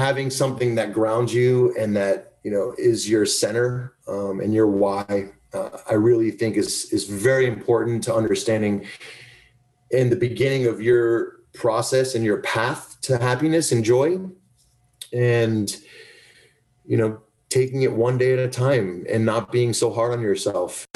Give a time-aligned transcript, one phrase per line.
[0.00, 4.66] having something that grounds you and that you know is your center um, and your
[4.66, 8.82] why uh, i really think is is very important to understanding
[9.90, 14.18] in the beginning of your process and your path to happiness and joy
[15.12, 15.76] and
[16.86, 17.20] you know
[17.50, 20.86] taking it one day at a time and not being so hard on yourself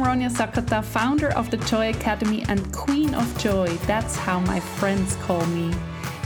[0.00, 3.68] Ronja Sakata, founder of the Joy Academy and Queen of Joy.
[3.86, 5.74] That's how my friends call me.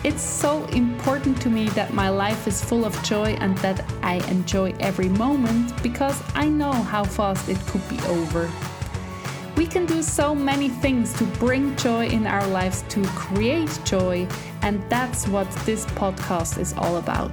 [0.05, 4.15] It's so important to me that my life is full of joy and that I
[4.31, 8.51] enjoy every moment because I know how fast it could be over.
[9.57, 14.29] We can do so many things to bring joy in our lives, to create joy,
[14.63, 17.33] and that's what this podcast is all about.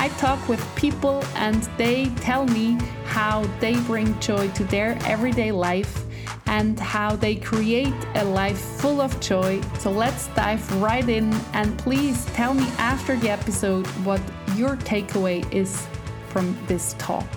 [0.00, 5.52] I talk with people and they tell me how they bring joy to their everyday
[5.52, 6.06] life
[6.46, 9.60] and how they create a life full of joy.
[9.78, 14.22] So let's dive right in and please tell me after the episode what
[14.56, 15.86] your takeaway is
[16.30, 17.28] from this talk.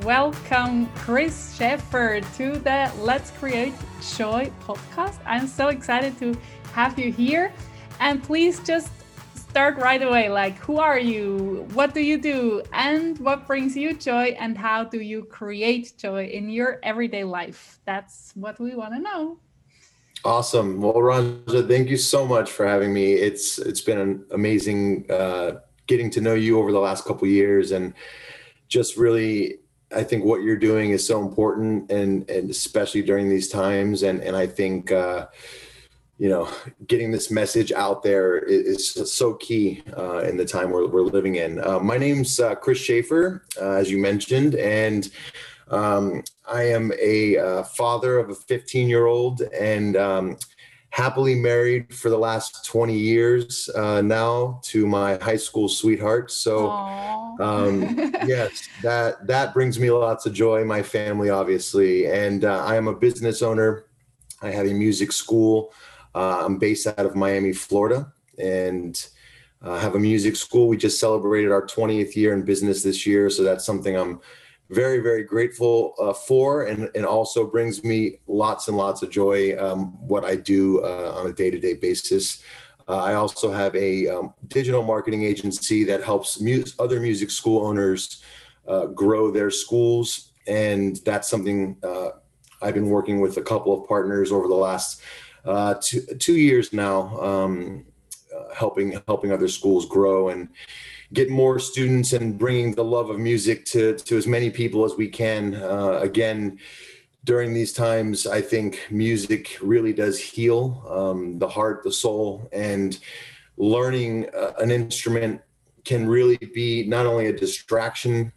[0.00, 3.74] Welcome, Chris Schafer, to the Let's Create
[4.16, 5.18] Joy podcast.
[5.26, 6.34] I'm so excited to
[6.72, 7.52] have you here.
[7.98, 8.90] And please just
[9.50, 11.66] start right away like who are you?
[11.74, 12.62] What do you do?
[12.72, 14.36] And what brings you joy?
[14.38, 17.80] And how do you create joy in your everyday life?
[17.84, 19.40] That's what we want to know.
[20.24, 20.80] Awesome.
[20.80, 23.14] Well Ronja, thank you so much for having me.
[23.14, 27.72] It's it's been an amazing uh, getting to know you over the last couple years
[27.72, 27.92] and
[28.68, 29.58] just really
[29.92, 34.04] I think what you're doing is so important and and especially during these times.
[34.04, 35.26] And and I think uh,
[36.20, 36.46] you know,
[36.86, 41.00] getting this message out there is, is so key uh, in the time we're, we're
[41.00, 41.66] living in.
[41.66, 45.10] Uh, my name's uh, Chris Schafer, uh, as you mentioned, and
[45.70, 50.36] um, I am a uh, father of a 15 year old and um,
[50.90, 56.30] happily married for the last 20 years uh, now to my high school sweetheart.
[56.30, 60.66] So, um, yes, that that brings me lots of joy.
[60.66, 63.86] My family, obviously, and I am a business owner.
[64.42, 65.72] I have a music school.
[66.14, 69.06] Uh, I'm based out of Miami, Florida, and
[69.62, 70.68] uh, have a music school.
[70.68, 74.20] We just celebrated our 20th year in business this year, so that's something I'm
[74.70, 79.56] very, very grateful uh, for, and and also brings me lots and lots of joy.
[79.58, 82.42] Um, what I do uh, on a day-to-day basis.
[82.88, 87.64] Uh, I also have a um, digital marketing agency that helps mu- other music school
[87.64, 88.22] owners
[88.66, 91.76] uh, grow their schools, and that's something
[92.62, 95.00] I've been working with a couple of partners over the last
[95.44, 97.84] uh, two, two years now, um,
[98.34, 100.48] uh, helping helping other schools grow and
[101.12, 104.96] get more students and bringing the love of music to to as many people as
[104.96, 105.54] we can.
[105.54, 106.58] Uh, again,
[107.24, 112.98] during these times, I think music really does heal um, the heart, the soul, and
[113.56, 115.40] learning uh, an instrument
[115.84, 118.32] can really be not only a distraction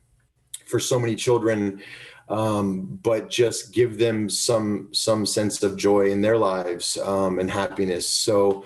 [0.66, 1.82] for so many children
[2.30, 7.50] um, but just give them some some sense of joy in their lives um, and
[7.50, 8.08] happiness.
[8.08, 8.66] So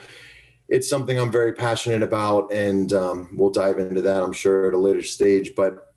[0.69, 4.73] it's something I'm very passionate about, and um, we'll dive into that, I'm sure, at
[4.73, 5.53] a later stage.
[5.55, 5.93] But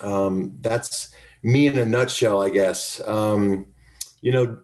[0.00, 1.10] um, that's
[1.42, 3.00] me in a nutshell, I guess.
[3.06, 3.66] Um,
[4.20, 4.58] you know,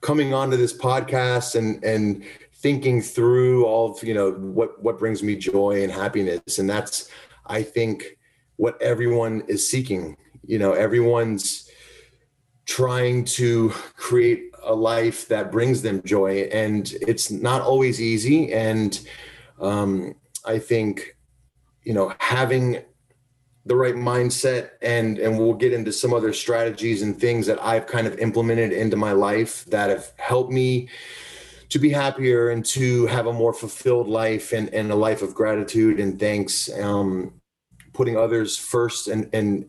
[0.00, 5.22] coming onto this podcast and and thinking through all of you know what what brings
[5.22, 7.10] me joy and happiness, and that's
[7.46, 8.16] I think
[8.56, 10.16] what everyone is seeking
[10.50, 11.70] you know everyone's
[12.66, 18.52] trying to create a life that brings them joy and it's not always easy.
[18.52, 19.00] And
[19.60, 20.14] um,
[20.46, 21.16] i think
[21.82, 22.82] you know having
[23.66, 27.86] the right mindset and and we'll get into some other strategies and things that i've
[27.86, 30.88] kind of implemented into my life that have helped me
[31.68, 35.34] to be happier and to have a more fulfilled life and, and a life of
[35.34, 36.68] gratitude and thanks.
[36.80, 37.40] Um,
[37.92, 39.68] putting others first and and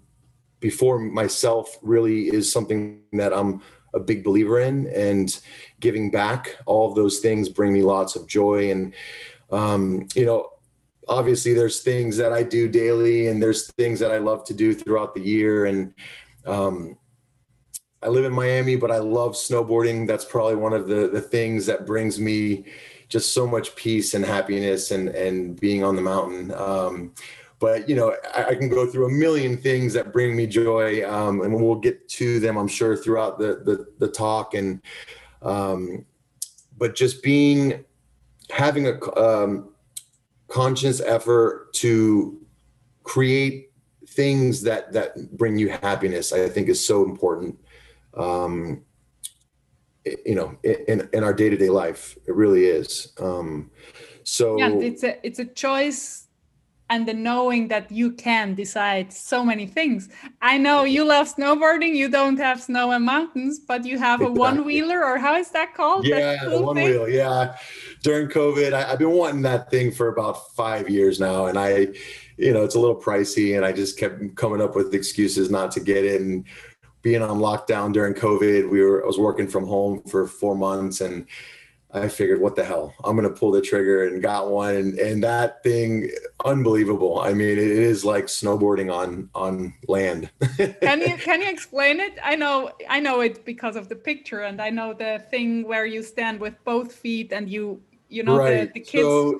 [0.61, 3.61] before myself really is something that I'm
[3.93, 5.37] a big believer in and
[5.81, 8.71] giving back all of those things bring me lots of joy.
[8.71, 8.93] And
[9.51, 10.51] um, you know
[11.07, 14.73] obviously there's things that I do daily and there's things that I love to do
[14.73, 15.65] throughout the year.
[15.65, 15.93] And
[16.45, 16.97] um,
[18.01, 20.07] I live in Miami but I love snowboarding.
[20.07, 22.65] That's probably one of the the things that brings me
[23.09, 26.51] just so much peace and happiness and and being on the mountain.
[26.53, 27.13] Um,
[27.61, 31.09] but you know I, I, can go through a million things that bring me joy
[31.09, 34.81] um, and we'll get to them i'm sure throughout the the, the talk and
[35.41, 36.05] um,
[36.77, 37.85] but just being
[38.49, 39.69] having a um,
[40.49, 42.37] conscious effort to
[43.03, 43.71] create
[44.07, 47.57] things that that bring you happiness i think is so important
[48.17, 48.83] um,
[50.25, 52.17] you know, in, in our day-to-day life.
[52.25, 53.13] It really is.
[53.19, 53.69] Um,
[54.23, 56.20] so yeah, it's a, it's a choice
[56.91, 60.09] and the knowing that you can decide so many things.
[60.41, 61.95] I know you love snowboarding.
[61.95, 64.39] You don't have snow and mountains, but you have a exactly.
[64.39, 66.05] one wheeler, or how is that called?
[66.05, 66.89] Yeah, cool the one thing?
[66.89, 67.09] wheel.
[67.09, 67.55] Yeah.
[68.03, 71.87] During COVID, I, have been wanting that thing for about five years now, and I,
[72.35, 75.71] you know, it's a little pricey, and I just kept coming up with excuses not
[75.71, 76.19] to get it.
[76.19, 76.43] And
[77.03, 80.99] being on lockdown during COVID, we were I was working from home for four months,
[80.99, 81.25] and
[81.93, 82.93] I figured, what the hell?
[83.03, 84.75] I'm going to pull the trigger and got one.
[84.75, 86.09] And, and that thing,
[86.45, 87.19] unbelievable.
[87.19, 90.29] I mean, it is like snowboarding on, on land.
[90.57, 92.17] can you, can you explain it?
[92.23, 95.85] I know, I know it because of the picture and I know the thing where
[95.85, 98.73] you stand with both feet and you, you know, right.
[98.73, 99.39] the, the kids, so,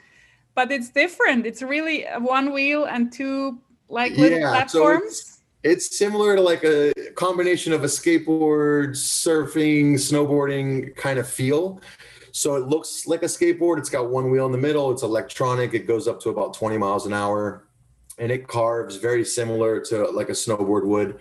[0.53, 1.45] but it's different.
[1.45, 5.21] It's really one wheel and two like little yeah, platforms.
[5.21, 11.27] So it's, it's similar to like a combination of a skateboard, surfing, snowboarding kind of
[11.27, 11.81] feel
[12.31, 13.77] so it looks like a skateboard.
[13.77, 14.91] It's got one wheel in the middle.
[14.91, 15.73] It's electronic.
[15.73, 17.67] It goes up to about 20 miles an hour,
[18.17, 21.19] and it carves very similar to like a snowboard would.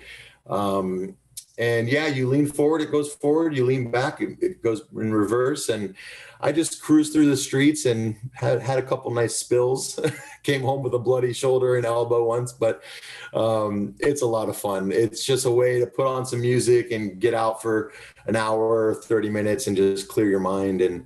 [0.49, 1.17] Um,
[1.59, 3.55] and yeah, you lean forward, it goes forward.
[3.55, 5.69] You lean back, it, it goes in reverse.
[5.69, 5.95] And
[6.43, 10.01] I just cruised through the streets and had had a couple nice spills.
[10.43, 12.83] Came home with a bloody shoulder and elbow once, but
[13.35, 14.91] um, it's a lot of fun.
[14.91, 17.93] It's just a way to put on some music and get out for
[18.27, 21.05] an hour, 30 minutes, and just clear your mind and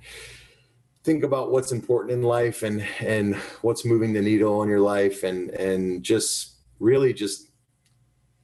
[1.03, 5.23] think about what's important in life and and what's moving the needle in your life
[5.23, 7.51] and and just really just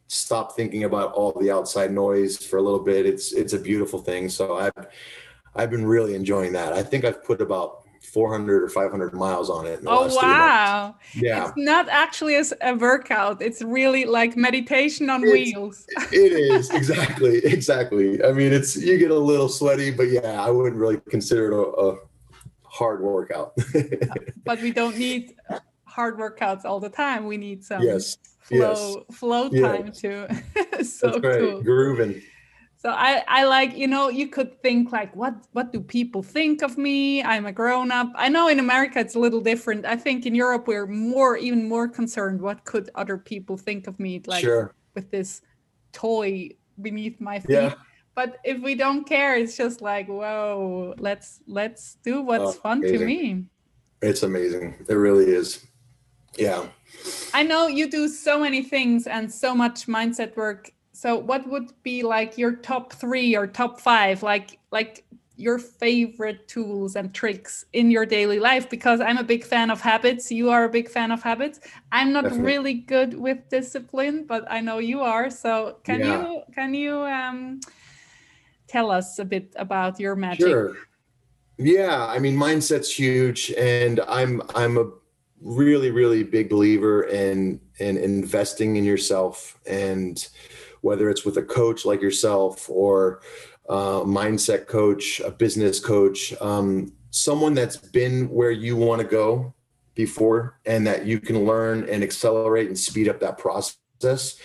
[0.07, 3.05] stop thinking about all the outside noise for a little bit.
[3.05, 4.27] It's it's a beautiful thing.
[4.27, 4.87] So I've
[5.55, 6.73] I've been really enjoying that.
[6.73, 9.81] I think I've put about 400 or 500 miles on it.
[9.85, 10.95] oh wow!
[11.13, 13.41] Yeah, it's not actually as a, workout.
[13.41, 15.85] It's really like meditation on it's, wheels.
[16.11, 18.23] it is exactly, exactly.
[18.23, 21.55] I mean, it's you get a little sweaty, but yeah, I wouldn't really consider it
[21.55, 21.97] a, a
[22.63, 23.53] hard workout.
[24.45, 25.35] but we don't need
[25.85, 27.25] hard workouts all the time.
[27.25, 28.17] We need some yes.
[28.39, 29.17] flow yes.
[29.17, 30.01] flow time yes.
[30.01, 30.27] too.
[30.83, 31.39] so That's right.
[31.39, 31.61] cool.
[31.61, 32.21] Grooving.
[32.81, 36.63] So I, I like, you know, you could think like, what what do people think
[36.63, 37.21] of me?
[37.21, 38.11] I'm a grown up.
[38.15, 39.85] I know in America it's a little different.
[39.85, 42.41] I think in Europe we're more even more concerned.
[42.41, 44.19] What could other people think of me?
[44.25, 44.73] Like sure.
[44.95, 45.41] with this
[45.91, 46.49] toy
[46.81, 47.53] beneath my feet.
[47.53, 47.75] Yeah.
[48.15, 52.79] But if we don't care, it's just like, whoa, let's let's do what's oh, fun
[52.79, 52.99] amazing.
[52.99, 53.45] to me.
[54.01, 54.83] It's amazing.
[54.89, 55.67] It really is.
[56.35, 56.65] Yeah.
[57.31, 60.71] I know you do so many things and so much mindset work.
[61.01, 65.03] So what would be like your top 3 or top 5 like like
[65.35, 69.81] your favorite tools and tricks in your daily life because I'm a big fan of
[69.81, 70.31] habits.
[70.31, 71.59] You are a big fan of habits.
[71.91, 72.45] I'm not Definitely.
[72.45, 75.31] really good with discipline, but I know you are.
[75.31, 76.21] So can yeah.
[76.21, 77.61] you can you um,
[78.67, 80.49] tell us a bit about your magic?
[80.49, 80.77] Sure.
[81.57, 84.85] Yeah, I mean mindset's huge and I'm I'm a
[85.41, 90.29] really really big believer in in investing in yourself and
[90.81, 93.21] whether it's with a coach like yourself or
[93.69, 99.53] a mindset coach a business coach um, someone that's been where you want to go
[99.95, 104.39] before and that you can learn and accelerate and speed up that process.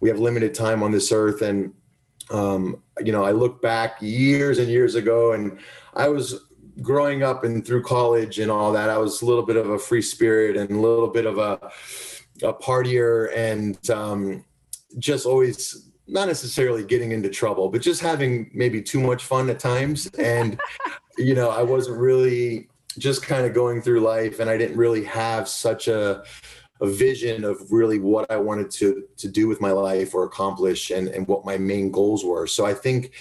[0.00, 1.72] We have limited time on this earth and
[2.30, 5.58] um, you know i look back years and years ago and
[5.94, 6.46] i was
[6.82, 9.78] growing up and through college and all that, I was a little bit of a
[9.78, 11.58] free spirit and a little bit of a,
[12.42, 14.44] a partier and um,
[14.98, 19.58] just always not necessarily getting into trouble, but just having maybe too much fun at
[19.58, 20.06] times.
[20.18, 20.58] And,
[21.18, 25.04] you know, I wasn't really just kind of going through life and I didn't really
[25.04, 26.22] have such a,
[26.80, 30.90] a vision of really what I wanted to to do with my life or accomplish
[30.90, 32.46] and, and what my main goals were.
[32.46, 33.12] So I think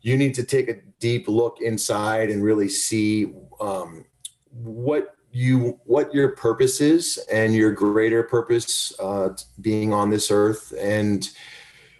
[0.00, 4.04] you need to take a deep look inside and really see um,
[4.50, 10.72] what you what your purpose is and your greater purpose uh, being on this earth
[10.78, 11.30] and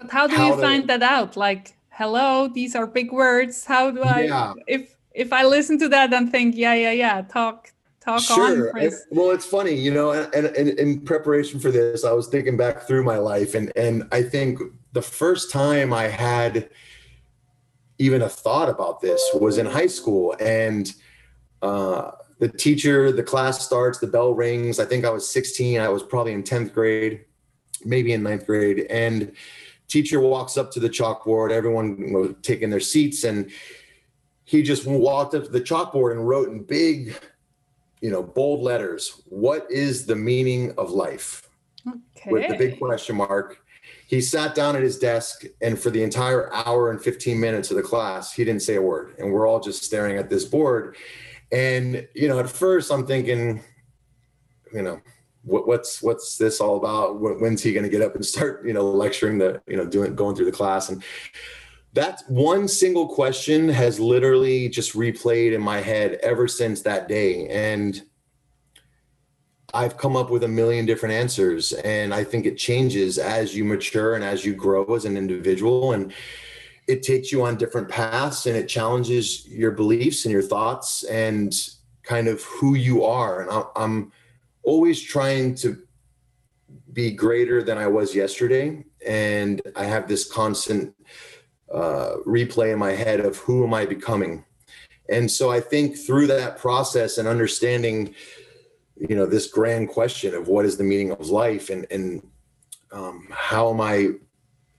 [0.01, 3.65] but how do how you to, find that out like hello these are big words
[3.65, 4.53] how do i yeah.
[4.69, 8.71] if if i listen to that and think yeah yeah yeah talk talk sure.
[8.71, 12.13] on and, well it's funny you know and, and, and in preparation for this i
[12.13, 14.61] was thinking back through my life and and i think
[14.93, 16.71] the first time i had
[17.99, 20.95] even a thought about this was in high school and
[21.63, 24.79] uh, the teacher the class starts the bell rings.
[24.79, 27.25] I think i was 16 i was probably in 10th grade
[27.85, 28.87] maybe in ninth grade.
[28.91, 29.33] And
[29.89, 33.51] teacher walks up to the chalkboard everyone was taking their seats and
[34.45, 37.17] he just walked up to the chalkboard and wrote in big
[38.01, 41.49] you know bold letters what is the meaning of life?
[41.87, 42.31] Okay.
[42.31, 43.59] with the big question mark.
[44.07, 47.77] He sat down at his desk and for the entire hour and 15 minutes of
[47.77, 49.15] the class he didn't say a word.
[49.19, 50.97] And we're all just staring at this board
[51.55, 53.63] and you know at first i'm thinking
[54.73, 55.01] you know
[55.43, 58.73] what, what's what's this all about when's he going to get up and start you
[58.73, 61.03] know lecturing the you know doing going through the class and
[61.93, 67.47] that one single question has literally just replayed in my head ever since that day
[67.49, 68.03] and
[69.73, 71.73] I've come up with a million different answers.
[71.73, 75.93] And I think it changes as you mature and as you grow as an individual.
[75.93, 76.13] And
[76.87, 81.55] it takes you on different paths and it challenges your beliefs and your thoughts and
[82.03, 83.43] kind of who you are.
[83.43, 84.13] And I'm
[84.63, 85.79] always trying to
[86.93, 88.85] be greater than I was yesterday.
[89.07, 90.95] And I have this constant
[91.73, 94.45] uh, replay in my head of who am I becoming?
[95.09, 98.15] And so I think through that process and understanding
[98.97, 102.27] you know this grand question of what is the meaning of life and and
[102.93, 104.11] um, how am i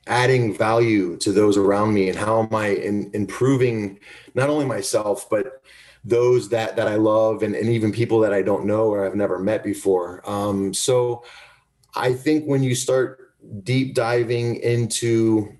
[0.08, 4.00] adding value to those around me and how am i in, improving
[4.36, 5.62] not only myself but
[6.04, 9.16] those that that i love and, and even people that i don't know or i've
[9.16, 10.22] never met before.
[10.30, 11.24] Um, so
[11.96, 13.32] i think when you start
[13.64, 15.56] deep diving into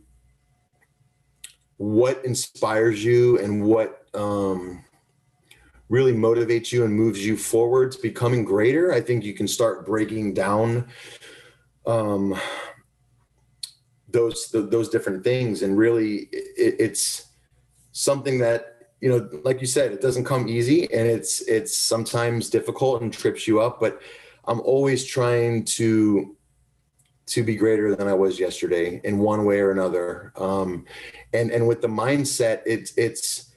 [1.78, 4.84] what inspires you and what um,
[5.90, 9.86] really motivates you and moves you forward to becoming greater, I think you can start
[9.86, 10.88] breaking down
[11.86, 12.40] um,
[14.16, 17.28] those those different things, and really, it, it's
[17.92, 18.62] something that
[19.02, 23.14] you know, like you said, it doesn't come easy, and it's it's sometimes difficult and
[23.14, 23.80] trips you up.
[23.80, 24.02] But
[24.46, 26.36] I'm always trying to
[27.28, 30.32] to be greater than I was yesterday in one way or another.
[30.36, 30.86] Um,
[31.34, 33.52] and and with the mindset, it's it's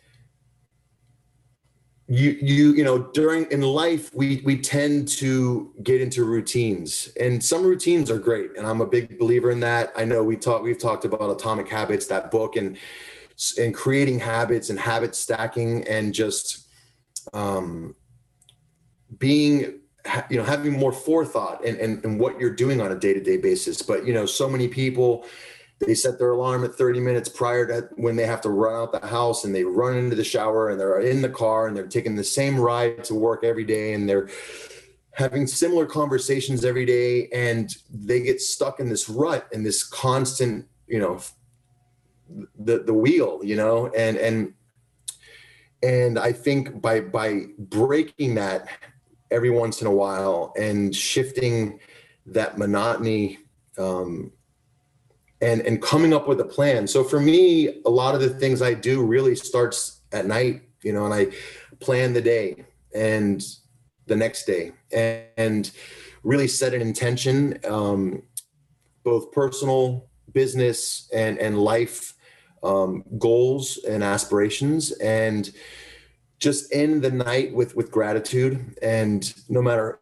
[2.08, 7.12] you you you know during in life we we tend to get into routines.
[7.20, 9.92] And some routines are great and i'm a big believer in that.
[9.94, 12.78] I know we talked we've talked about atomic habits that book and
[13.58, 16.66] and creating habits and habit stacking and just
[17.34, 17.94] um
[19.18, 19.80] being
[20.30, 23.82] you know having more forethought and and, and what you're doing on a day-to-day basis.
[23.82, 25.26] But you know so many people
[25.80, 28.92] they set their alarm at 30 minutes prior to when they have to run out
[28.92, 31.86] the house and they run into the shower and they're in the car and they're
[31.86, 34.28] taking the same ride to work every day and they're
[35.12, 40.66] having similar conversations every day and they get stuck in this rut and this constant
[40.86, 41.20] you know
[42.58, 43.86] the the wheel you know?
[43.88, 44.54] And and
[45.82, 48.68] and i think by by breaking that
[49.30, 51.78] every once in a while and shifting
[52.26, 53.38] that monotony
[53.78, 54.32] um,
[55.40, 56.86] and and coming up with a plan.
[56.86, 60.92] So for me a lot of the things i do really starts at night you
[60.92, 61.26] know and i
[61.80, 62.64] plan the day
[62.94, 63.44] and
[64.06, 65.70] the next day and, and
[66.22, 68.22] really set an intention um,
[69.04, 72.14] both personal business and and life
[72.62, 74.92] um, goals and aspirations.
[74.92, 75.50] And
[76.38, 78.78] just end the night with with gratitude.
[78.80, 80.00] And no matter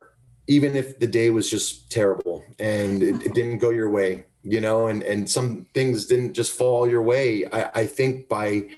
[0.49, 4.61] even if the day was just terrible and it, it didn't go your way you
[4.61, 7.45] know, and and some things didn't just fall your way.
[7.53, 8.69] I, I think by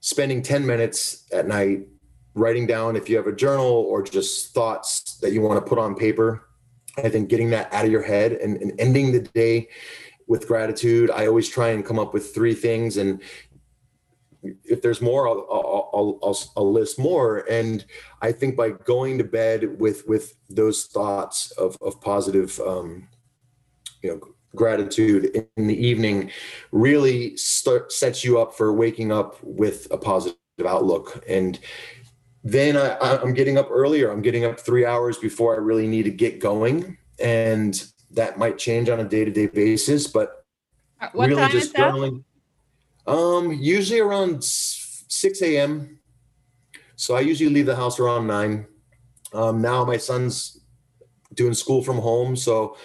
[0.00, 1.86] spending 10 minutes at night
[2.34, 5.78] writing down if you have a journal or just thoughts that you want to put
[5.78, 6.48] on paper,
[6.96, 9.68] I think getting that out of your head and, and ending the day
[10.26, 11.10] with gratitude.
[11.10, 13.20] I always try and come up with three things and
[14.64, 17.84] if there's more I'll, I'll, I'll, I'll, list more and
[18.22, 23.08] i think by going to bed with with those thoughts of, of positive um,
[24.02, 26.30] you know gratitude in the evening
[26.72, 30.36] really start sets you up for waking up with a positive
[30.66, 31.22] outlook.
[31.28, 31.58] And
[32.42, 34.10] then I, i'm getting up earlier.
[34.10, 36.96] I'm getting up three hours before i really need to get going.
[37.18, 37.80] And
[38.16, 40.44] that might change on a day-to-day basis but
[41.00, 42.24] uh, what really just journaling
[43.06, 45.98] um usually around 6 a.m
[46.96, 48.66] so i usually leave the house around 9
[49.32, 50.60] um, now my son's
[51.36, 52.34] doing school from home.
[52.34, 52.76] So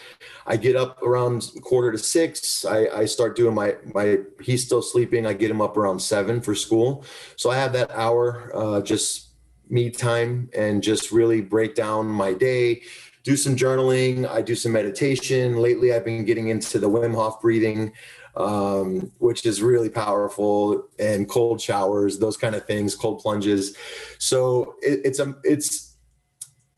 [0.45, 2.65] I get up around quarter to six.
[2.65, 4.19] I, I start doing my my.
[4.41, 5.25] He's still sleeping.
[5.25, 7.03] I get him up around seven for school.
[7.35, 9.29] So I have that hour uh, just
[9.69, 12.81] me time and just really break down my day.
[13.23, 14.27] Do some journaling.
[14.29, 15.57] I do some meditation.
[15.57, 17.93] Lately, I've been getting into the Wim Hof breathing,
[18.35, 23.77] um, which is really powerful, and cold showers, those kind of things, cold plunges.
[24.17, 25.90] So it, it's a it's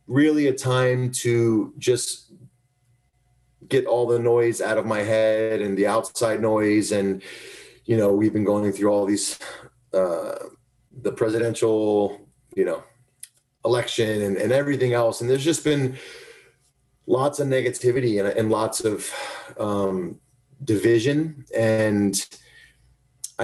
[0.07, 2.31] really a time to just
[3.67, 6.91] get all the noise out of my head and the outside noise.
[6.91, 7.21] And
[7.85, 9.39] you know we've been going through all these
[9.93, 10.35] uh
[11.01, 12.21] the presidential
[12.55, 12.83] you know
[13.65, 15.21] election and, and everything else.
[15.21, 15.97] And there's just been
[17.07, 19.11] lots of negativity and, and lots of
[19.59, 20.19] um
[20.63, 21.45] division.
[21.55, 22.25] And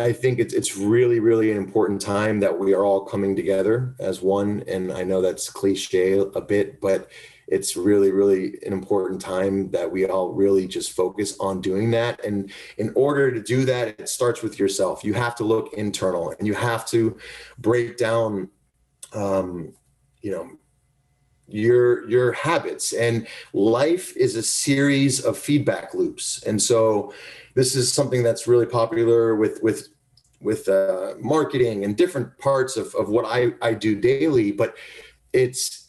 [0.04, 3.96] I think it's it's really really an important time that we are all coming together
[4.00, 7.10] as one and I know that's cliche a bit but
[7.48, 12.24] it's really really an important time that we all really just focus on doing that.
[12.24, 15.04] And in order to do that it starts with yourself.
[15.04, 17.18] You have to look internal and you have to
[17.58, 18.50] break down
[19.14, 19.74] um,
[20.22, 20.50] you know
[21.50, 22.94] your your habits.
[22.94, 26.44] And life is a series of feedback loops.
[26.44, 27.14] And so
[27.56, 29.90] this is something that's really popular with with
[30.42, 34.52] with uh, marketing and different parts of, of what I, I do daily.
[34.52, 34.76] But
[35.34, 35.88] it's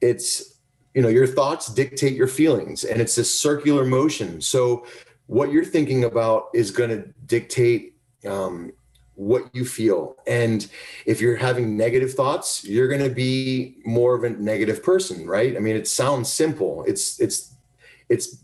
[0.00, 0.58] it's
[0.94, 4.40] you know your thoughts dictate your feelings and it's a circular motion.
[4.40, 4.86] So
[5.26, 7.94] what you're thinking about is going to dictate
[8.26, 8.72] um,
[9.14, 10.16] what you feel.
[10.26, 10.66] And
[11.06, 15.56] if you're having negative thoughts, you're going to be more of a negative person, right?
[15.56, 16.84] I mean, it sounds simple.
[16.86, 17.54] It's it's
[18.08, 18.42] it's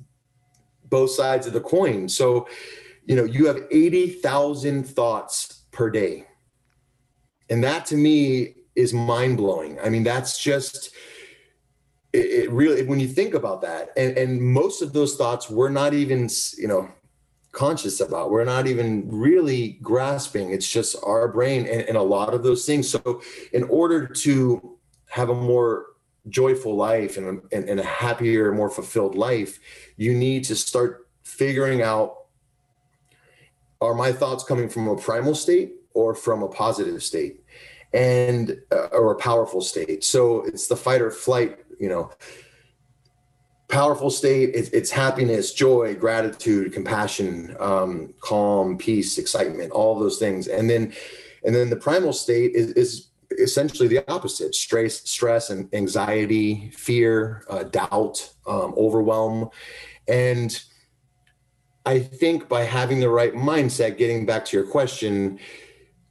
[0.85, 2.09] both sides of the coin.
[2.09, 2.49] So,
[3.07, 6.27] you know, you have 80,000 thoughts per day.
[7.51, 9.79] And that to me is mind blowing.
[9.81, 10.91] I mean, that's just
[12.13, 15.71] it, it really when you think about that and, and most of those thoughts were
[15.71, 16.91] not even you know
[17.57, 18.31] conscious about.
[18.31, 20.51] We're not even really grasping.
[20.51, 22.89] It's just our brain and, and a lot of those things.
[22.89, 23.23] So,
[23.53, 25.87] in order to have a more
[26.29, 29.59] joyful life and, and, and, a happier, more fulfilled life,
[29.97, 32.27] you need to start figuring out
[33.81, 37.43] are my thoughts coming from a primal state or from a positive state
[37.93, 42.11] and uh, or a powerful state so it's the fight or flight you know
[43.69, 44.51] powerful state.
[44.55, 50.47] It's, it's, happiness joy gratitude compassion um, calm peace excitement all those things.
[50.49, 50.93] And then
[51.45, 53.09] and then the primal state is, is
[53.39, 59.51] essentially the opposite stress stress and anxiety fear uh, doubt um, overwhelm.
[60.09, 60.59] And
[61.85, 65.39] i think by having the right mindset getting back to your question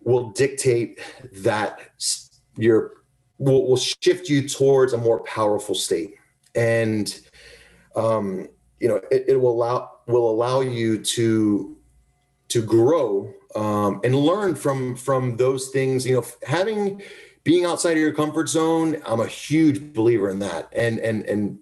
[0.06, 1.00] will dictate
[1.34, 1.80] that
[2.56, 2.92] your
[3.38, 6.16] will, will shift you towards a more powerful state.
[6.54, 7.20] And
[7.96, 8.48] um,
[8.80, 11.78] you know, it, it, will allow will allow you to
[12.50, 16.06] to grow um, and learn from from those things.
[16.06, 17.02] You know, having
[17.44, 21.60] being outside of your comfort zone, I'm a huge believer in that, and and and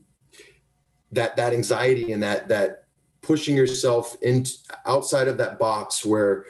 [1.12, 2.86] that that anxiety and that that
[3.22, 4.46] pushing yourself in
[4.86, 6.46] outside of that box where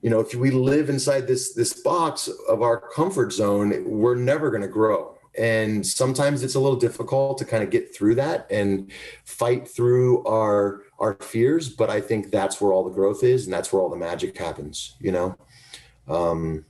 [0.00, 4.50] you know if we live inside this this box of our comfort zone we're never
[4.50, 8.46] going to grow and sometimes it's a little difficult to kind of get through that
[8.50, 8.90] and
[9.24, 13.52] fight through our our fears but i think that's where all the growth is and
[13.52, 15.36] that's where all the magic happens you know?
[16.08, 16.64] Um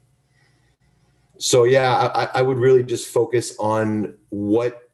[1.39, 4.91] so yeah i, I would really just focus on what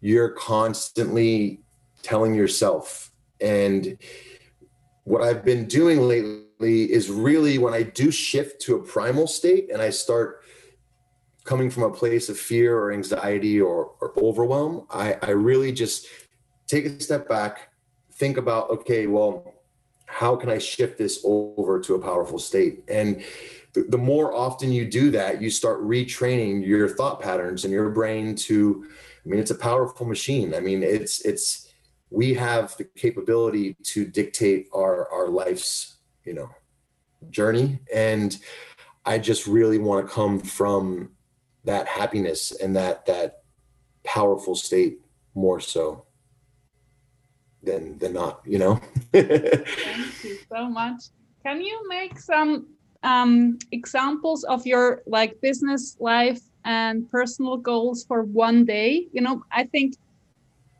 [0.00, 1.62] you're constantly
[2.02, 3.10] telling yourself.
[3.40, 3.98] And
[5.04, 9.70] what i've been doing lately is really when i do shift to a primal state
[9.70, 10.42] and i start
[11.46, 16.06] coming from a place of fear or anxiety or, or overwhelm, I, I really just
[16.66, 17.70] take a step back,
[18.14, 19.54] think about, okay, well,
[20.06, 22.82] how can I shift this over to a powerful state?
[22.88, 23.22] And
[23.72, 27.90] the, the more often you do that, you start retraining your thought patterns and your
[27.90, 28.86] brain to,
[29.24, 30.54] I mean, it's a powerful machine.
[30.54, 31.72] I mean, it's, it's,
[32.10, 36.48] we have the capability to dictate our, our life's, you know,
[37.30, 37.80] journey.
[37.92, 38.36] And
[39.04, 41.10] I just really want to come from
[41.66, 43.42] that happiness and that that
[44.04, 45.00] powerful state
[45.34, 46.04] more so
[47.62, 48.80] than than not you know?
[49.12, 51.02] Thank you so much.
[51.44, 52.68] Can you make some
[53.02, 59.08] um, examples of your like business life and personal goals for one day?
[59.12, 59.94] You know i think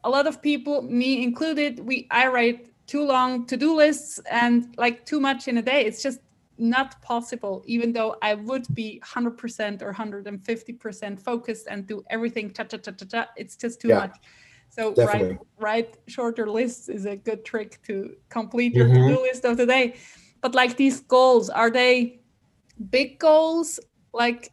[0.04, 5.04] a lot of people me included we i write too long to-do lists and like
[5.04, 5.84] too much in a day.
[5.84, 6.20] It's just
[6.58, 12.64] not possible, even though I would be 100% or 150% focused and do everything cha
[12.64, 13.28] cha cha cha cha.
[13.36, 14.16] It's just too yeah, much.
[14.68, 19.08] So write write shorter lists is a good trick to complete your mm-hmm.
[19.08, 19.96] to-do list of the day.
[20.40, 22.20] But like these goals, are they
[22.90, 23.80] big goals
[24.12, 24.52] like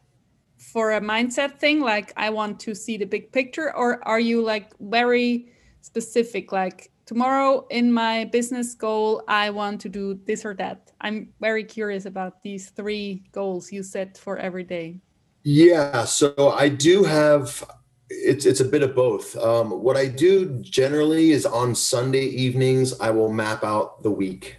[0.58, 4.42] for a mindset thing, like I want to see the big picture, or are you
[4.42, 10.54] like very specific, like tomorrow in my business goal, I want to do this or
[10.54, 10.92] that.
[11.00, 15.00] I'm very curious about these three goals you set for every day.
[15.42, 17.62] Yeah, so I do have
[18.08, 19.36] it's it's a bit of both.
[19.36, 24.58] Um, what I do generally is on Sunday evenings I will map out the week,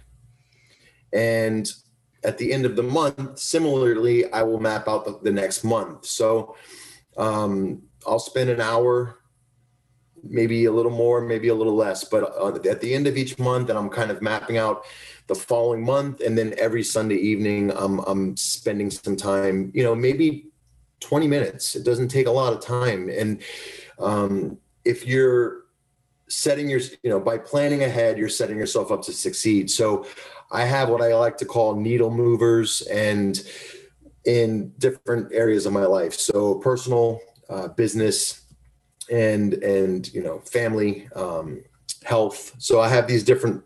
[1.12, 1.68] and
[2.24, 6.06] at the end of the month, similarly, I will map out the, the next month.
[6.06, 6.56] So
[7.16, 9.20] um, I'll spend an hour
[10.22, 12.04] maybe a little more, maybe a little less.
[12.04, 14.84] But uh, at the end of each month, and I'm kind of mapping out
[15.26, 19.70] the following month, and then every Sunday evening, I'm I'm spending some time.
[19.74, 20.46] You know, maybe
[21.00, 21.76] 20 minutes.
[21.76, 23.42] It doesn't take a lot of time, and
[23.98, 25.66] um, if you're
[26.28, 30.04] setting your you know by planning ahead you're setting yourself up to succeed so
[30.50, 33.46] i have what i like to call needle movers and
[34.24, 38.45] in different areas of my life so personal uh, business
[39.10, 41.62] and and you know family um,
[42.04, 42.54] health.
[42.58, 43.62] So i have these different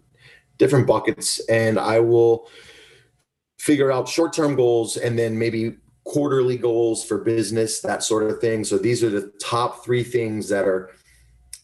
[0.59, 2.49] different buckets and i will
[3.59, 8.65] figure out short-term goals and then maybe quarterly goals for business that sort of thing.
[8.65, 10.91] So these are the top three things that are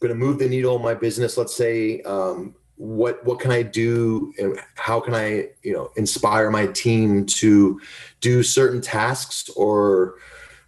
[0.00, 1.38] going to move the needle in my business.
[1.38, 6.50] Let's say um, what what can i do and how can i you know inspire
[6.50, 7.80] my team to
[8.20, 10.16] do certain tasks or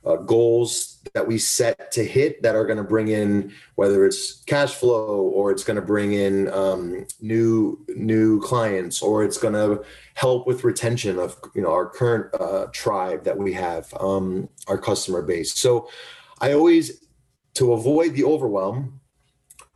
[0.07, 4.43] uh, goals that we set to hit that are going to bring in whether it's
[4.45, 9.55] cash flow or it's going to bring in um, new new clients or it's going
[9.55, 9.83] to
[10.15, 14.79] help with retention of you know our current uh, tribe that we have um, our
[14.79, 15.55] customer base.
[15.55, 15.89] So
[16.41, 17.05] i always
[17.55, 19.01] to avoid the overwhelm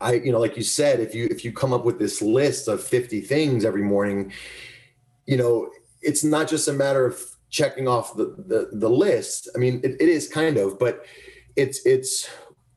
[0.00, 2.68] i you know like you said if you if you come up with this list
[2.68, 4.32] of 50 things every morning
[5.26, 7.20] you know it's not just a matter of
[7.52, 9.48] checking off the the, the list.
[9.54, 11.06] I mean, it, it is kind of, but
[11.54, 12.28] it's it's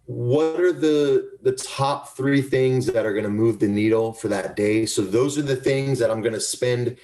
[0.06, 4.28] what are the the top three things that are going to move the needle for
[4.28, 4.86] that day.
[4.86, 6.98] So those are the things that I'm going to spend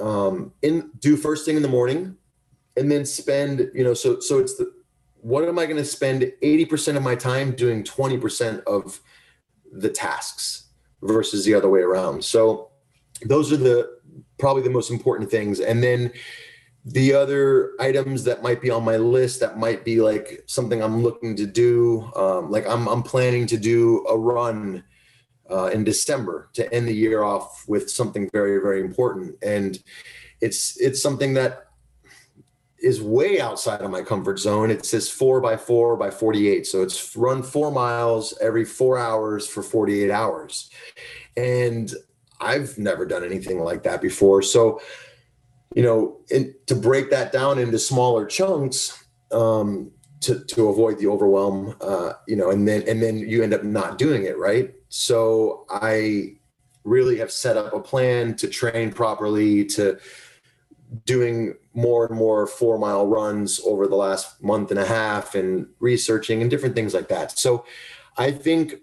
[0.00, 2.16] um, in do first thing in the morning,
[2.76, 4.72] and then spend you know so so it's the
[5.22, 9.00] what am I going to spend 80% of my time doing 20% of
[9.70, 10.68] the tasks
[11.02, 12.24] versus the other way around.
[12.24, 12.70] So
[13.26, 13.98] those are the
[14.38, 15.60] probably the most important things.
[15.60, 16.10] And then
[16.84, 21.02] the other items that might be on my list that might be like something I'm
[21.02, 24.82] looking to do, um, like I'm, I'm planning to do a run
[25.50, 29.36] uh, in December to end the year off with something very, very important.
[29.42, 29.82] And
[30.40, 31.66] it's, it's something that
[32.82, 34.70] is way outside of my comfort zone.
[34.70, 36.66] It's this four by four by 48.
[36.66, 40.70] So it's run four miles every four hours for 48 hours.
[41.36, 41.92] And
[42.40, 44.40] I've never done anything like that before.
[44.40, 44.80] So
[45.74, 51.06] you know, and to break that down into smaller chunks um, to to avoid the
[51.06, 54.74] overwhelm, uh, you know, and then and then you end up not doing it right.
[54.88, 56.36] So I
[56.84, 59.98] really have set up a plan to train properly to
[61.04, 65.68] doing more and more four mile runs over the last month and a half and
[65.78, 67.38] researching and different things like that.
[67.38, 67.64] So
[68.16, 68.74] I think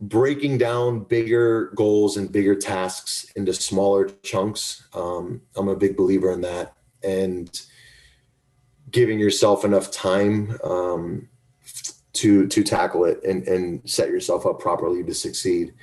[0.00, 4.86] breaking down bigger goals and bigger tasks into smaller chunks.
[4.94, 7.60] Um, I'm a big believer in that, and
[8.90, 11.28] giving yourself enough time um,
[12.14, 15.74] to to tackle it and and set yourself up properly to succeed.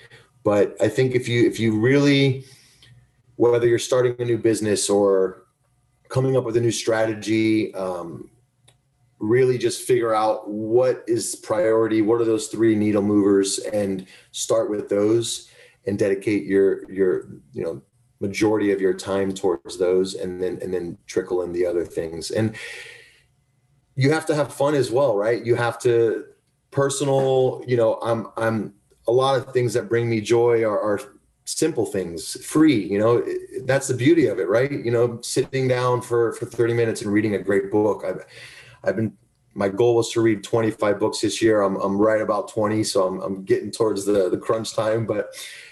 [0.43, 2.45] But I think if you if you really
[3.35, 5.43] whether you're starting a new business or
[6.09, 8.29] coming up with a new strategy, um,
[9.23, 14.69] really just figure out what is priority what are those three needle movers and start
[14.69, 15.49] with those
[15.85, 17.81] and dedicate your your you know
[18.19, 22.31] majority of your time towards those and then and then trickle in the other things.
[22.31, 22.55] And
[23.95, 25.45] you have to have fun as well right?
[25.45, 26.25] You have to
[26.71, 28.73] personal you know i'm i'm
[29.07, 30.99] a lot of things that bring me joy are, are
[31.45, 33.23] simple things free you know
[33.65, 34.71] that's the beauty of it right?
[34.71, 38.03] You know sitting down for for 30 minutes and reading a great book.
[38.07, 38.25] I've
[38.83, 39.13] I've been
[39.55, 41.61] my goal was to read 25 books this year.
[41.61, 45.05] I'm, I'm right about 20, so I'm, I'm getting towards the, the crunch time.
[45.05, 45.27] But,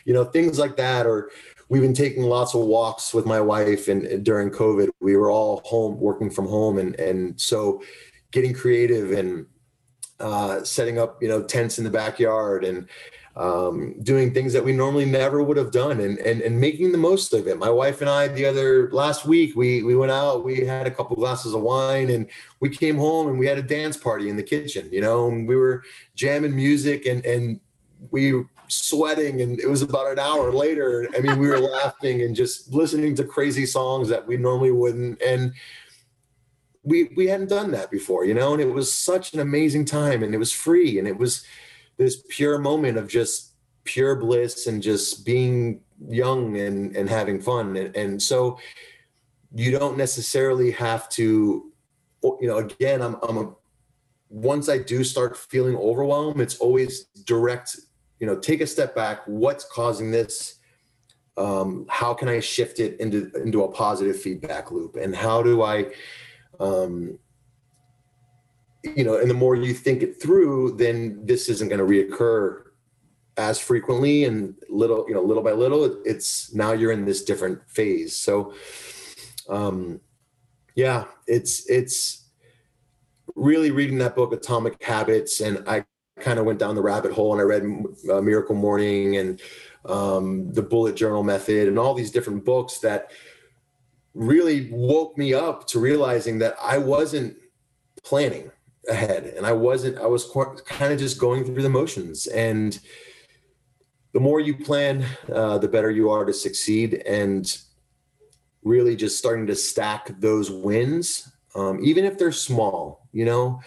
[0.05, 1.31] you know, things like that, or
[1.69, 5.31] we've been taking lots of walks with my wife, and, and during COVID, we were
[5.31, 7.81] all home working from home, and and so
[8.31, 9.45] getting creative and
[10.21, 12.87] uh, setting up, you know, tents in the backyard and
[13.35, 16.97] um, doing things that we normally never would have done and, and, and making the
[16.97, 17.57] most of it.
[17.57, 20.91] My wife and I, the other last week, we, we went out, we had a
[20.91, 22.27] couple glasses of wine and
[22.59, 25.47] we came home and we had a dance party in the kitchen, you know, and
[25.47, 25.83] we were
[26.15, 27.59] jamming music and, and
[28.09, 31.07] we sweating and it was about an hour later.
[31.15, 35.21] I mean, we were laughing and just listening to crazy songs that we normally wouldn't.
[35.21, 35.53] And
[36.83, 40.23] we, we hadn't done that before, you know, and it was such an amazing time
[40.23, 41.45] and it was free and it was,
[42.01, 47.77] this pure moment of just pure bliss and just being young and and having fun.
[47.77, 48.57] And, and so
[49.53, 51.71] you don't necessarily have to
[52.23, 53.53] you know again i'm i'm a
[54.29, 57.75] once i do start feeling overwhelmed it's always direct
[58.19, 60.55] you know take a step back what's causing this?
[61.37, 64.95] Um, how can i shift it into into a positive feedback loop?
[64.95, 65.91] And how do i
[66.61, 67.19] um,
[68.83, 72.63] you know, and the more you think it through, then this isn't going to reoccur
[73.37, 77.59] as frequently and little you know little by little it's now you're in this different
[77.69, 78.15] phase.
[78.15, 78.53] So
[79.49, 79.99] um
[80.75, 82.29] yeah it's it's
[83.35, 85.83] really reading that book atomic habits and i
[86.19, 87.63] kind of went down the rabbit hole and i read
[88.11, 89.41] uh, miracle morning and
[89.85, 93.11] um, the bullet journal method and all these different books that
[94.13, 97.35] really woke me up to realizing that i wasn't
[98.03, 98.51] planning
[98.89, 100.29] ahead and i wasn't i was
[100.65, 102.27] kind of just going through the motions.
[102.27, 102.79] And
[104.13, 107.57] the more you plan uh, the better you are to succeed and
[108.63, 113.61] really just starting to stack those wins um, even if they're small you know?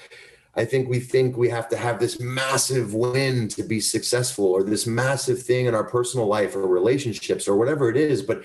[0.56, 4.62] I think we think we have to have this massive win to be successful or
[4.62, 8.44] this massive thing in our personal life or relationships or whatever it is but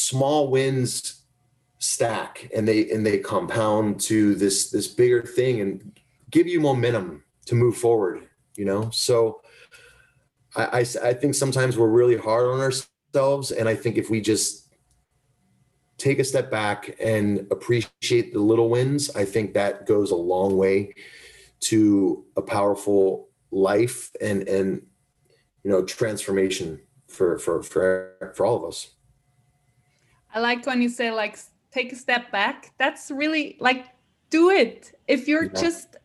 [0.00, 1.22] small wins
[1.78, 5.98] stack and they and they compound to this this bigger thing and
[6.30, 8.28] give you momentum to move forward
[8.60, 8.90] you know?
[8.90, 9.40] So
[10.54, 14.20] I, I, I think sometimes we're really hard on ourselves and i think if we
[14.20, 14.72] just
[15.98, 20.56] take a step back and appreciate the little wins i think that goes a long
[20.56, 20.94] way
[21.58, 24.86] to a powerful life and and
[25.64, 28.90] you know transformation for for for for all of us
[30.34, 31.38] i like when you say like
[31.70, 33.86] take a step back that's really like
[34.30, 35.60] do it if you're yeah.
[35.60, 35.96] just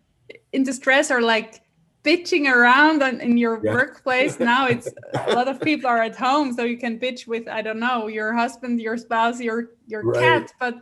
[0.51, 1.61] in distress or like
[2.03, 3.73] bitching around on, in your yeah.
[3.73, 4.87] workplace now it's
[5.27, 8.07] a lot of people are at home so you can bitch with i don't know
[8.07, 10.19] your husband your spouse your your right.
[10.19, 10.75] cat but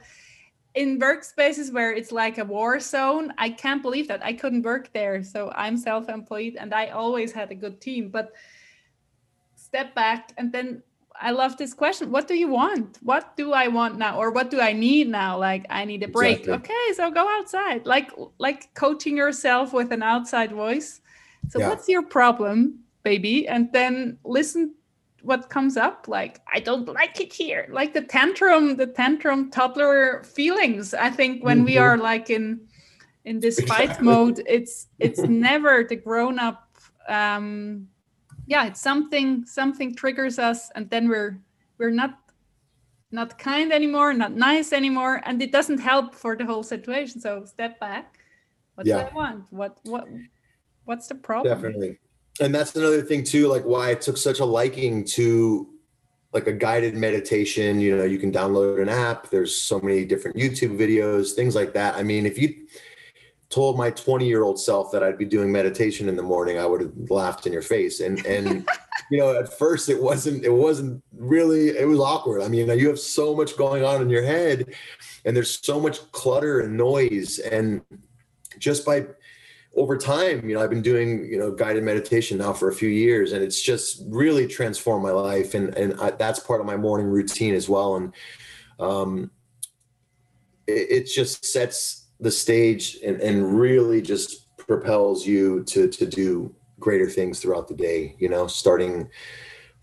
[0.76, 4.92] in workspaces where it's like a war zone i can't believe that i couldn't work
[4.94, 8.34] there so i'm self-employed and i always had a good team but
[9.56, 10.84] step back and then
[11.20, 12.12] I love this question.
[12.12, 12.98] What do you want?
[13.02, 14.18] What do I want now?
[14.18, 15.38] Or what do I need now?
[15.38, 16.40] Like I need a break.
[16.40, 16.76] Exactly.
[16.76, 17.86] Okay, so go outside.
[17.86, 21.02] Like like coaching yourself with an outside voice.
[21.50, 21.70] So yeah.
[21.70, 23.48] what's your problem, baby?
[23.48, 24.74] And then listen
[25.24, 30.22] what comes up like i don't like it here like the tantrum the tantrum toddler
[30.24, 31.68] feelings i think when mm-hmm.
[31.68, 32.60] we are like in
[33.24, 36.70] in this fight mode it's it's never the grown up
[37.08, 37.88] um
[38.48, 41.40] yeah it's something something triggers us and then we're
[41.78, 42.20] we're not
[43.14, 47.22] not kind anymore not nice anymore and it doesn't help for the whole situation.
[47.22, 48.20] So step back.
[48.76, 49.04] What yeah.
[49.04, 49.46] do i want?
[49.52, 50.08] What what
[50.86, 51.54] what's the problem?
[51.54, 52.00] Definitely.
[52.42, 55.70] And that's another thing too like why i took such a liking to
[56.34, 57.80] like a guided meditation.
[57.80, 59.30] You know you can download an app.
[59.30, 61.96] There's so many different youtube videos things like that.
[61.96, 62.66] I mean if you
[63.54, 66.66] told my 20 year old self that I'd be doing meditation in the morning, I
[66.66, 68.00] would have laughed in your face.
[68.00, 68.68] And, and,
[69.12, 72.42] you know, at first it wasn't, it wasn't really, it was awkward.
[72.42, 74.74] I mean, you have so much going on in your head
[75.24, 77.38] and there's so much clutter and noise.
[77.38, 77.82] And
[78.58, 79.06] just by
[79.76, 82.90] over time, you know, I've been doing, you know, guided meditation now for a few
[82.90, 85.54] years and it's just really transformed my life.
[85.54, 87.98] And, and I, that's part of my morning routine as well.
[87.98, 88.14] And,
[88.80, 89.30] um,
[90.66, 96.54] it, it just sets the stage and, and really just propels you to to do
[96.80, 99.10] greater things throughout the day you know starting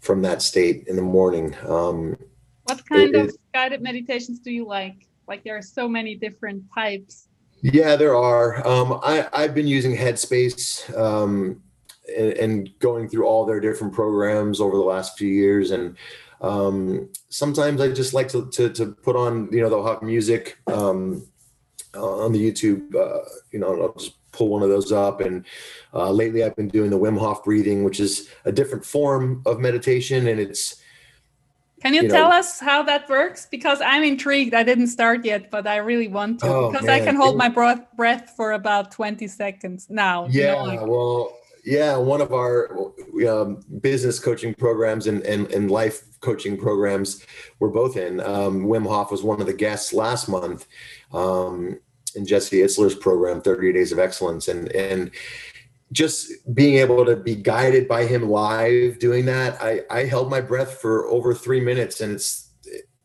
[0.00, 1.54] from that state in the morning.
[1.66, 2.16] Um
[2.64, 5.06] what kind it, of guided meditations do you like?
[5.28, 7.28] Like there are so many different types.
[7.62, 8.66] Yeah there are.
[8.66, 10.62] Um i i've been using headspace
[10.98, 11.62] um
[12.16, 15.70] and, and going through all their different programs over the last few years.
[15.70, 15.96] And
[16.40, 20.58] um sometimes i just like to to, to put on you know they'll have music.
[20.66, 21.29] Um
[21.94, 22.94] on the YouTube.
[22.94, 25.20] Uh, you know, I'll just pull one of those up.
[25.20, 25.44] And
[25.92, 29.60] uh, lately, I've been doing the Wim Hof breathing, which is a different form of
[29.60, 30.76] meditation, and it's.
[31.82, 33.46] Can you, you tell know, us how that works?
[33.50, 34.52] Because I'm intrigued.
[34.52, 37.00] I didn't start yet, but I really want to oh, because man.
[37.00, 40.26] I can hold my breath breath for about 20 seconds now.
[40.28, 42.92] Yeah, you know, like, well, yeah, one of our
[43.26, 47.24] um, business coaching programs and, and, and life coaching programs
[47.58, 48.20] we're both in.
[48.20, 50.66] Um, Wim Hof was one of the guests last month
[51.12, 51.78] um,
[52.14, 54.48] in Jesse Itzler's program, 30 Days of Excellence.
[54.48, 55.10] And, and
[55.92, 60.40] just being able to be guided by him live doing that, I, I held my
[60.40, 62.00] breath for over three minutes.
[62.00, 62.50] And it's,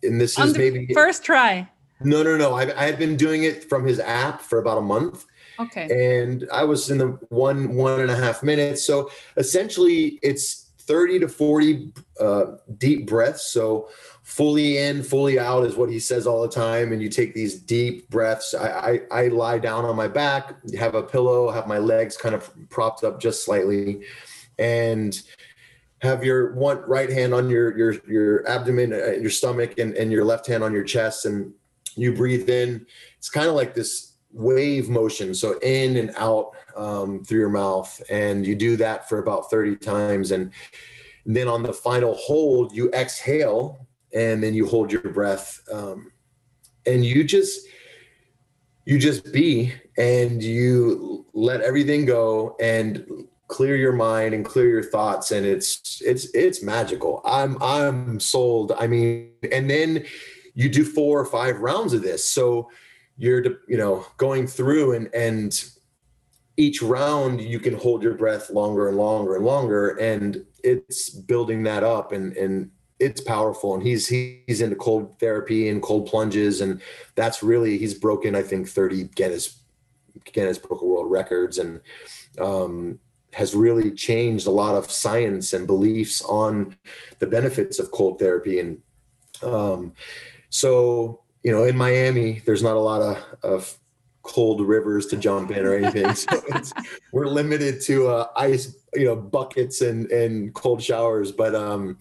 [0.03, 1.69] and this On is maybe first try.
[2.01, 2.53] No, no, no.
[2.53, 5.25] I, I had been doing it from his app for about a month.
[5.57, 6.19] Okay.
[6.21, 8.83] And I was in the one, one and a half minutes.
[8.83, 12.45] So essentially it's 30 to 40 uh,
[12.77, 13.51] deep breaths.
[13.51, 13.89] So
[14.23, 16.91] fully in, fully out is what he says all the time.
[16.91, 18.53] And you take these deep breaths.
[18.53, 22.35] I, I, I lie down on my back, have a pillow, have my legs kind
[22.35, 24.03] of propped up just slightly,
[24.57, 25.21] and
[26.01, 30.11] have your one right hand on your your your abdomen, uh, your stomach, and, and
[30.11, 31.51] your left hand on your chest, and
[31.95, 32.85] you breathe in.
[33.17, 38.01] It's kind of like this wave motion, so in and out um, through your mouth,
[38.09, 40.51] and you do that for about 30 times, and,
[41.27, 46.11] then on the final hold, you exhale, and then you hold your breath, um,
[46.85, 47.67] and you just
[48.85, 54.83] you just be, and you let everything go, and clear your mind and clear your
[54.83, 57.21] thoughts and it's it's it's magical.
[57.25, 58.71] I'm i'm sold.
[58.77, 60.05] I mean and then
[60.55, 62.25] you do four or five rounds of this.
[62.25, 62.69] So
[63.17, 65.69] you're you know going through and and
[66.57, 71.63] each round you can hold your breath longer and longer and longer and it's building
[71.63, 76.61] that up and and it's powerful and he's he's into cold therapy and cold plunges
[76.61, 76.81] and
[77.15, 79.61] that's really he's broken i think 30 guinness
[80.31, 81.81] guinness book of world records and
[82.39, 82.99] um
[83.33, 86.73] has really changed a lot of science and beliefs on
[87.19, 88.81] the benefits of cold therapy and
[89.43, 89.91] um
[90.49, 93.77] so you know, in Miami, there's not a lot of, of
[94.25, 96.13] cold rivers to jump in or anything.
[96.15, 96.41] so
[97.11, 101.31] we're limited to uh, ice, you know, buckets and, and cold showers.
[101.31, 101.97] But um,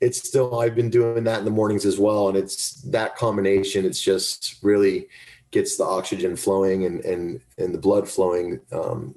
[0.00, 2.28] it's still, I've been doing that in the mornings as well.
[2.28, 3.84] And it's that combination.
[3.84, 5.08] It's just really
[5.50, 8.60] gets the oxygen flowing and, and, and the blood flowing.
[8.72, 9.14] Um,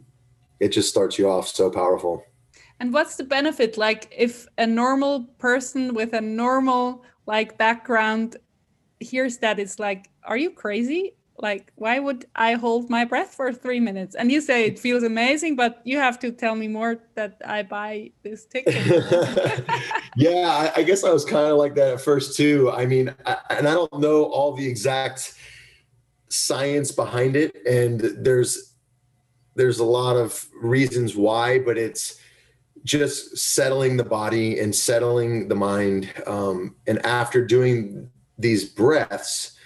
[0.59, 2.23] it just starts you off so powerful.
[2.81, 3.77] And what's the benefit?
[3.77, 8.37] Like if a normal person with a normal like background
[8.99, 13.51] hears that it's like are you crazy like why would i hold my breath for
[13.53, 14.15] three minutes?
[14.15, 17.63] And you say it feels amazing but you have to tell me more that i
[17.63, 18.75] buy this ticket.
[20.15, 22.71] Yeah I, I, guess i was kind of like that at first too.
[22.71, 25.35] I mean I, and i don't know all the exact
[26.29, 28.75] science behind it and there's
[29.55, 32.19] there's a lot of reasons why but it's
[32.83, 39.58] just settling the body and settling the mind um, and after doing these breaths,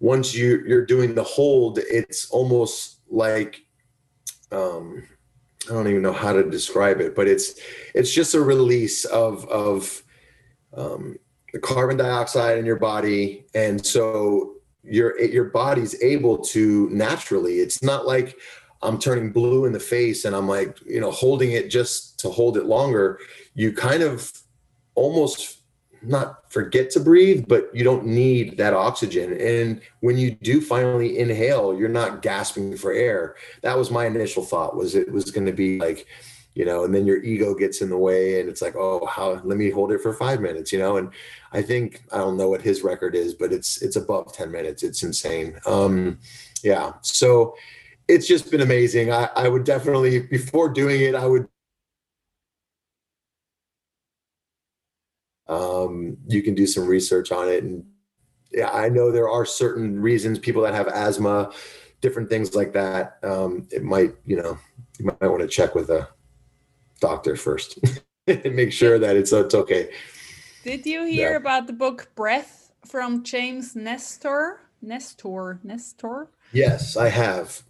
[0.00, 3.62] once you you're doing the hold, it's almost like
[4.52, 5.06] um,
[5.68, 7.54] I don't even know how to describe it, but it's
[7.94, 10.02] it's just a release of of
[10.76, 11.16] um,
[11.52, 17.54] the carbon dioxide in your body, and so your your body's able to naturally.
[17.54, 18.36] It's not like
[18.82, 22.30] I'm turning blue in the face and I'm like you know holding it just to
[22.30, 23.18] hold it longer.
[23.54, 24.30] You kind of
[24.94, 25.55] almost
[26.02, 29.38] not forget to breathe, but you don't need that oxygen.
[29.40, 33.36] And when you do finally inhale, you're not gasping for air.
[33.62, 36.06] That was my initial thought was it was going to be like,
[36.54, 39.40] you know, and then your ego gets in the way and it's like, oh, how
[39.44, 40.96] let me hold it for five minutes, you know?
[40.96, 41.10] And
[41.52, 44.82] I think I don't know what his record is, but it's it's above 10 minutes.
[44.82, 45.58] It's insane.
[45.66, 46.18] Um,
[46.62, 46.94] yeah.
[47.02, 47.54] So
[48.08, 49.12] it's just been amazing.
[49.12, 51.46] I, I would definitely before doing it, I would
[55.48, 57.62] um, you can do some research on it.
[57.62, 57.84] And
[58.52, 61.52] yeah, I know there are certain reasons people that have asthma,
[62.00, 63.18] different things like that.
[63.22, 64.58] Um, it might, you know,
[64.98, 66.08] you might want to check with a
[67.00, 67.78] doctor first
[68.26, 69.90] and make sure that it's it's okay.
[70.64, 71.36] Did you hear yeah.
[71.36, 74.60] about the book Breath from James Nestor?
[74.82, 76.28] Nestor, Nestor.
[76.52, 77.62] Yes, I have.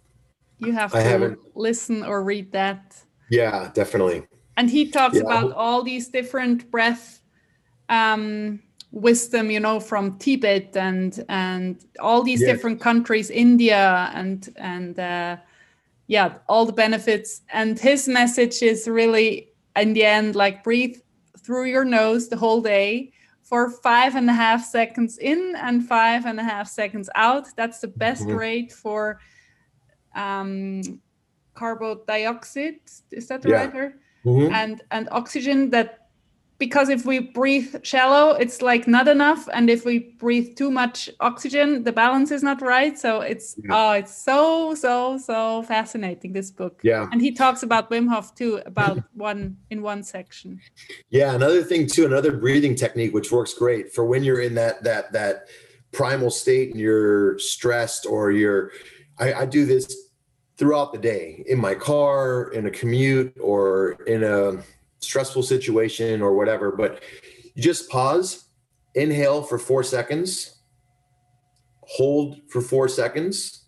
[0.59, 1.39] You have I to haven't...
[1.55, 2.97] listen or read that.
[3.29, 4.23] Yeah, definitely.
[4.55, 5.21] And he talks yeah.
[5.21, 7.16] about all these different breath
[7.89, 12.49] um, wisdom, you know, from Tibet and and all these yes.
[12.49, 15.37] different countries, India and and uh,
[16.07, 17.41] yeah, all the benefits.
[17.51, 20.97] And his message is really, in the end, like breathe
[21.39, 23.11] through your nose the whole day
[23.43, 27.47] for five and a half seconds in and five and a half seconds out.
[27.55, 28.35] That's the best mm-hmm.
[28.35, 29.19] rate for
[30.15, 30.81] um,
[31.53, 32.79] carbon dioxide.
[33.11, 33.65] Is that the yeah.
[33.65, 33.93] right
[34.25, 34.53] Mm-hmm.
[34.53, 35.96] And and oxygen that
[36.57, 41.09] because if we breathe shallow it's like not enough and if we breathe too much
[41.19, 42.97] oxygen the balance is not right.
[42.97, 43.69] So it's yeah.
[43.71, 46.79] oh it's so so so fascinating this book.
[46.83, 47.07] Yeah.
[47.11, 50.59] And he talks about wim hof too about one in one section.
[51.09, 54.83] Yeah another thing too another breathing technique which works great for when you're in that
[54.83, 55.47] that that
[55.91, 58.71] primal state and you're stressed or you're
[59.19, 59.95] I, I do this
[60.57, 64.57] throughout the day in my car in a commute or in a
[64.99, 67.01] stressful situation or whatever, but
[67.55, 68.45] you just pause,
[68.95, 70.59] inhale for four seconds,
[71.81, 73.65] hold for four seconds,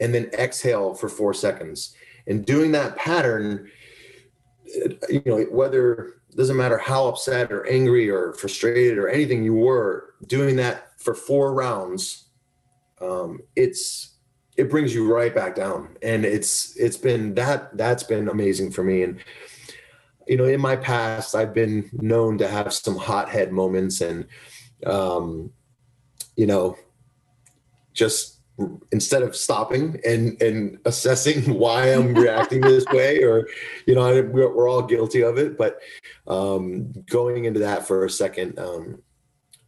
[0.00, 1.94] and then exhale for four seconds.
[2.26, 3.70] And doing that pattern,
[5.08, 10.14] you know, whether doesn't matter how upset or angry or frustrated or anything you were,
[10.26, 12.28] doing that for four rounds,
[13.00, 14.14] um, it's
[14.56, 15.96] it brings you right back down.
[16.02, 19.02] And it's it's been that that's been amazing for me.
[19.02, 19.20] And
[20.28, 24.26] you know, in my past, I've been known to have some hothead moments and,
[24.84, 25.50] um,
[26.36, 26.76] you know,
[27.94, 28.38] just
[28.90, 33.48] instead of stopping and and assessing why I'm reacting this way, or
[33.86, 35.56] you know, we're, we're all guilty of it.
[35.56, 35.80] But
[36.26, 39.02] um, going into that for a second um,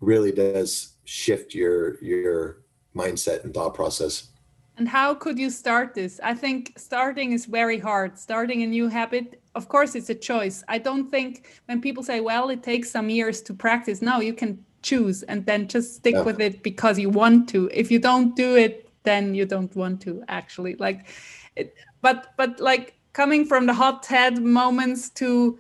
[0.00, 2.62] really does shift your your
[2.94, 4.28] mindset and thought process.
[4.76, 6.20] And how could you start this?
[6.22, 8.18] I think starting is very hard.
[8.18, 10.62] Starting a new habit, of course, it's a choice.
[10.68, 14.32] I don't think when people say, well, it takes some years to practice, no, you
[14.32, 16.22] can choose and then just stick yeah.
[16.22, 17.68] with it because you want to.
[17.72, 20.76] If you don't do it, then you don't want to actually.
[20.76, 21.09] Like,
[21.57, 25.59] it, but, but like coming from the hot head moments to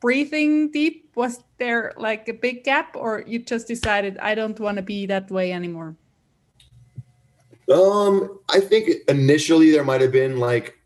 [0.00, 4.78] breathing deep, was there like a big gap or you just decided, I don't want
[4.78, 5.94] to be that way anymore?
[7.72, 10.76] Um, I think initially there might have been like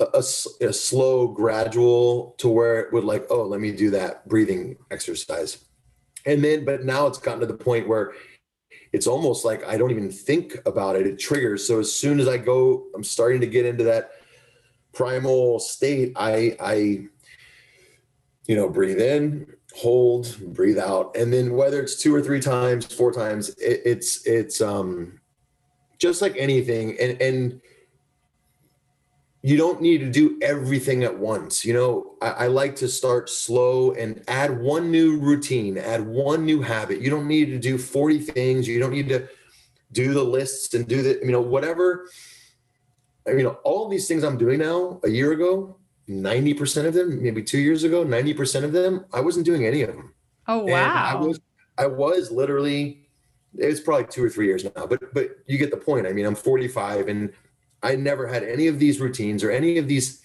[0.00, 4.76] a, a, slow, gradual to where it would like, oh, let me do that breathing
[4.90, 5.64] exercise,
[6.26, 8.12] and then, but now it's gotten to the point where
[8.92, 11.06] it's almost like I don't even think about it.
[11.06, 11.66] It triggers.
[11.66, 14.10] So as soon as I go, I'm starting to get into that
[14.92, 16.12] primal state.
[16.16, 16.74] I, I,
[18.46, 22.86] you know, breathe in, hold, breathe out, and then whether it's two or three times,
[22.86, 25.20] four times, it, it's it's um
[25.98, 27.60] just like anything and and
[29.46, 32.16] you don't need to do everything at once you know?
[32.20, 37.00] I, I, like to start slow and add one new routine add one new habit.
[37.00, 38.66] You don't need to do 40 things.
[38.66, 39.28] You don't need to
[39.92, 42.08] do the lists and do the you know whatever.
[43.28, 45.78] I mean all these things i'm doing now a year ago
[46.08, 49.90] 90% of them maybe two years ago 90% of them i wasn't doing any of
[49.94, 50.12] them.
[50.48, 51.40] Oh wow and i was
[51.78, 53.06] i was literally
[53.58, 56.06] it's probably two or three years now, but but you get the point.
[56.06, 57.32] I mean, I'm 45 and
[57.86, 60.22] I never had any of these routines or any of these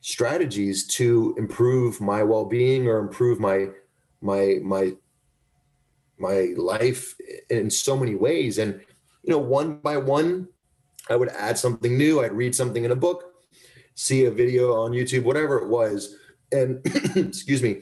[0.00, 3.68] strategies to improve my well-being or improve my
[4.20, 4.92] my my
[6.18, 7.14] my life
[7.50, 8.58] in so many ways.
[8.58, 8.80] And
[9.22, 10.48] you know one by one
[11.10, 12.22] i would add something new.
[12.22, 13.30] I'd read something in a book
[13.96, 16.16] see a video on youtube whatever it was
[16.50, 16.80] and
[17.14, 17.80] excuse me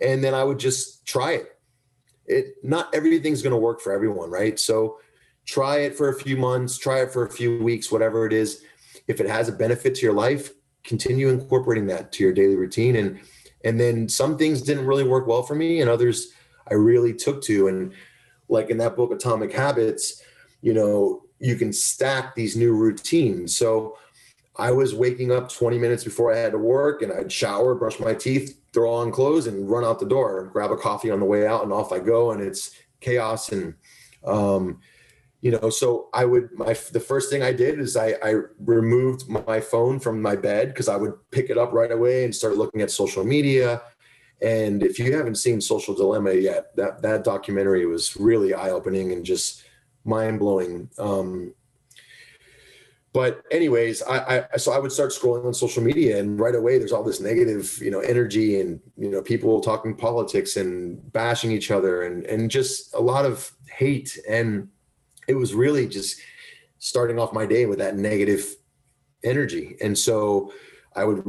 [0.00, 1.58] and then i would just try it.
[2.26, 4.60] It not everything's going to work for everyone, right?
[4.60, 4.98] So
[5.48, 8.62] try it for a few months, try it for a few weeks, whatever it is.
[9.08, 10.52] If it has a benefit to your life,
[10.84, 12.96] continue incorporating that to your daily routine.
[12.96, 13.18] And
[13.64, 16.32] and then some things didn't really work well for me, and others
[16.70, 17.68] I really took to.
[17.68, 17.92] And
[18.48, 20.22] like in that book, Atomic Habits,
[20.60, 23.56] you know, you can stack these new routines.
[23.56, 23.96] So
[24.56, 27.98] I was waking up 20 minutes before I had to work and I'd shower, brush
[27.98, 31.26] my teeth, throw on clothes and run out the door, grab a coffee on the
[31.26, 32.32] way out and off I go.
[32.32, 33.50] And it's chaos.
[33.50, 33.74] And,
[34.24, 34.80] um,
[35.40, 39.28] you know, so I would, my, the first thing I did is I, I removed
[39.28, 42.56] my phone from my bed because I would pick it up right away and start
[42.56, 43.82] looking at social media.
[44.42, 49.12] And if you haven't seen Social Dilemma yet, that, that documentary was really eye opening
[49.12, 49.64] and just
[50.04, 50.90] mind blowing.
[50.98, 51.54] Um,
[53.12, 56.78] but anyways I, I so i would start scrolling on social media and right away
[56.78, 61.50] there's all this negative you know energy and you know people talking politics and bashing
[61.50, 64.68] each other and and just a lot of hate and
[65.28, 66.20] it was really just
[66.78, 68.56] starting off my day with that negative
[69.24, 70.52] energy and so
[70.96, 71.22] i would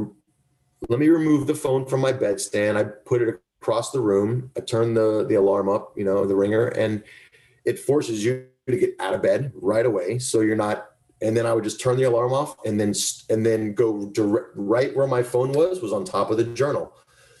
[0.88, 4.60] let me remove the phone from my bedstand i put it across the room i
[4.60, 7.02] turn the the alarm up you know the ringer and
[7.64, 10.90] it forces you to get out of bed right away so you're not
[11.22, 12.94] and then I would just turn the alarm off and then
[13.28, 16.92] and then go direct, right where my phone was was on top of the journal.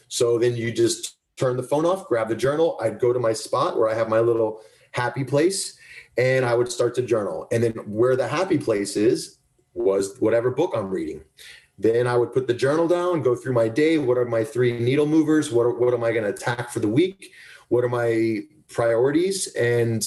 [0.08, 2.78] So then you just turn the phone off, grab the journal.
[2.80, 4.60] I'd go to my spot where I have my little
[4.92, 5.78] happy place,
[6.16, 7.48] and I would start to journal.
[7.52, 9.38] And then where the happy place is
[9.74, 11.22] was whatever book I'm reading.
[11.78, 13.96] Then I would put the journal down, go through my day.
[13.96, 15.50] What are my three needle movers?
[15.50, 17.32] What are, what am I going to attack for the week?
[17.68, 20.06] What are my priorities and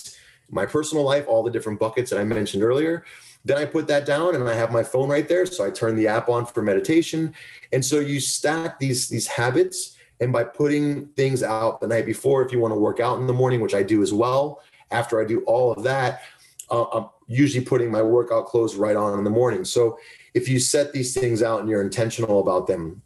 [0.51, 1.25] my personal life?
[1.27, 3.03] All the different buckets that I mentioned earlier
[3.45, 5.45] then I put that down and I have my phone right there.
[5.45, 7.33] So I turn the app on for meditation.
[7.71, 9.97] And so you stack these, these habits.
[10.19, 13.27] And by putting things out the night before, if you want to work out in
[13.27, 14.61] the morning, which I do as well,
[14.93, 16.21] after I do all of that,
[16.69, 19.65] uh, I'm usually putting my workout clothes right on in the morning.
[19.65, 19.97] So
[20.33, 23.01] if you set these things out and you're intentional about them,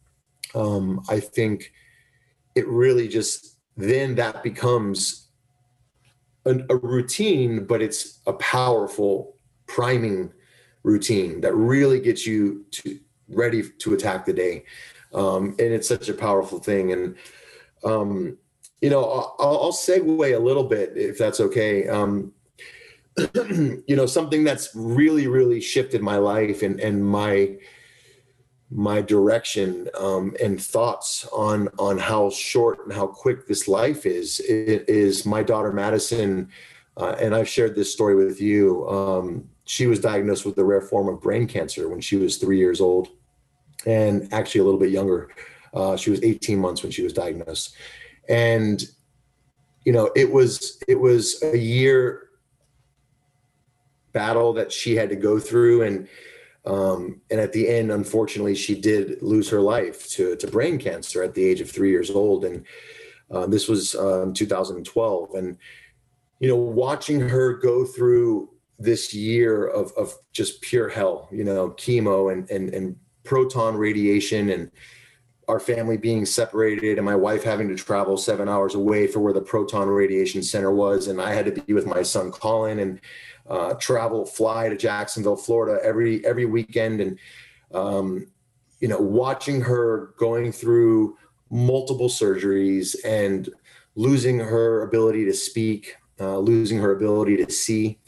[0.54, 1.74] um, I think
[2.56, 5.28] it really just then that becomes
[6.46, 9.36] a, a routine, but it's a powerful
[9.68, 10.32] priming
[10.84, 14.64] routine that really gets you to ready to attack the day.
[15.14, 16.92] Um, and it's such a powerful thing.
[16.94, 17.16] And,
[17.84, 18.38] um,
[18.82, 21.88] you know, I'll, I'll, segue a little bit if that's okay.
[21.88, 22.34] Um,
[23.36, 27.58] you know, something that's really, really shifted my life and, and my,
[28.70, 34.42] my direction um, and thoughts on on how short and how quick this life is
[34.42, 36.50] it is my daughter Madison
[36.98, 38.88] uh, and I've shared this story with you.
[38.90, 42.58] Um, she was diagnosed with a rare form of brain cancer when she was three
[42.58, 43.10] years old,
[43.86, 45.30] and actually a little bit younger.
[45.74, 47.76] Uh, she was 18 months when she was diagnosed,
[48.30, 48.84] and
[49.86, 52.30] you know it was it was a year
[54.12, 56.08] battle that she had to go through, and
[56.66, 61.24] um, and at the end, unfortunately, she did lose her life to to brain cancer
[61.24, 62.66] at the age of three years old, and
[63.32, 65.58] uh, this was um, 2012, and
[66.40, 68.50] you know, watching her go through
[68.80, 74.50] this year of, of just pure hell, you know, chemo and, and, and proton radiation
[74.50, 74.72] and
[75.48, 79.34] our family being separated and my wife having to travel seven hours away for where
[79.34, 81.08] the proton radiation center was.
[81.08, 83.00] And I had to be with my son, Colin, and
[83.50, 87.00] uh, travel, fly to Jacksonville, Florida every, every weekend.
[87.00, 87.20] And,
[87.74, 88.28] um,
[88.82, 91.18] you know, watching her going through
[91.50, 93.50] multiple surgeries and
[93.96, 98.00] losing her ability to speak, uh, losing her ability to see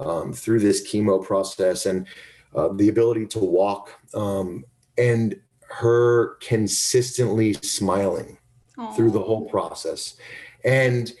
[0.00, 2.06] um, through this chemo process and
[2.54, 4.64] uh, the ability to walk um,
[4.98, 8.38] and her consistently smiling
[8.78, 8.94] Aww.
[8.94, 10.16] through the whole process.
[10.64, 11.12] And,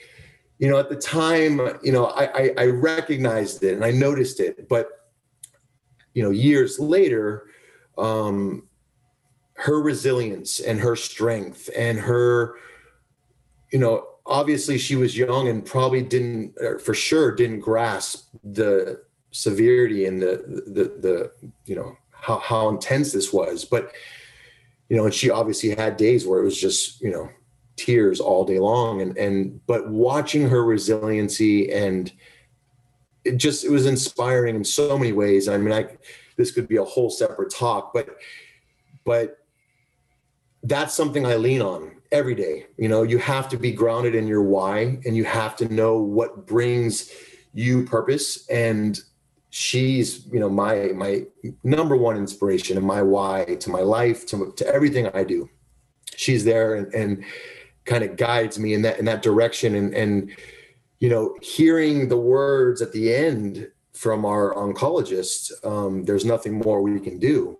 [0.58, 4.40] you know, at the time, you know, I, I, I recognized it and I noticed
[4.40, 4.88] it, but,
[6.14, 7.46] you know, years later,
[7.96, 8.68] um,
[9.54, 12.56] her resilience and her strength and her,
[13.72, 19.00] you know, obviously she was young and probably didn't for sure didn't grasp the
[19.32, 21.32] severity and the the the
[21.66, 23.92] you know how how intense this was but
[24.90, 27.30] you know and she obviously had days where it was just you know
[27.76, 32.12] tears all day long and and but watching her resiliency and
[33.24, 35.86] it just it was inspiring in so many ways i mean i
[36.36, 38.16] this could be a whole separate talk but
[39.06, 39.38] but
[40.64, 42.66] that's something i lean on every day.
[42.76, 45.98] You know, you have to be grounded in your why and you have to know
[45.98, 47.10] what brings
[47.52, 48.48] you purpose.
[48.48, 48.98] And
[49.50, 51.26] she's, you know, my my
[51.62, 55.50] number one inspiration and my why to my life, to, to everything I do.
[56.16, 57.24] She's there and, and
[57.84, 59.74] kind of guides me in that in that direction.
[59.74, 60.30] And and
[61.00, 66.80] you know, hearing the words at the end from our oncologist, um, there's nothing more
[66.80, 67.58] we can do.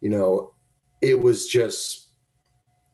[0.00, 0.54] You know,
[1.00, 2.08] it was just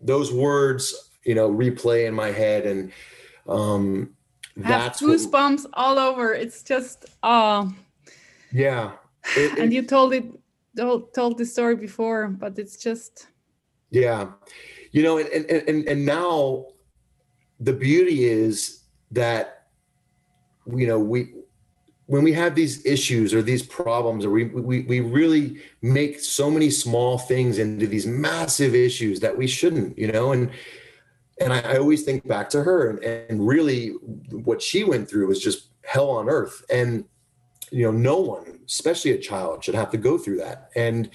[0.01, 2.93] those words, you know, replay in my head and
[3.49, 4.15] um
[4.57, 6.35] that's goosebumps what, all over.
[6.35, 7.73] It's just oh
[8.53, 8.93] yeah.
[9.37, 10.25] It, and it, you told it
[10.77, 13.29] told, told the story before, but it's just
[13.91, 14.33] yeah.
[14.93, 16.67] You know, and and and now
[17.61, 19.67] the beauty is that
[20.67, 21.33] you know we
[22.07, 26.51] when we have these issues or these problems or we, we we really make so
[26.51, 30.51] many small things into these massive issues that we shouldn't you know and
[31.41, 33.91] and I, I always think back to her and, and really
[34.31, 37.05] what she went through was just hell on earth and
[37.71, 41.11] you know no one especially a child should have to go through that and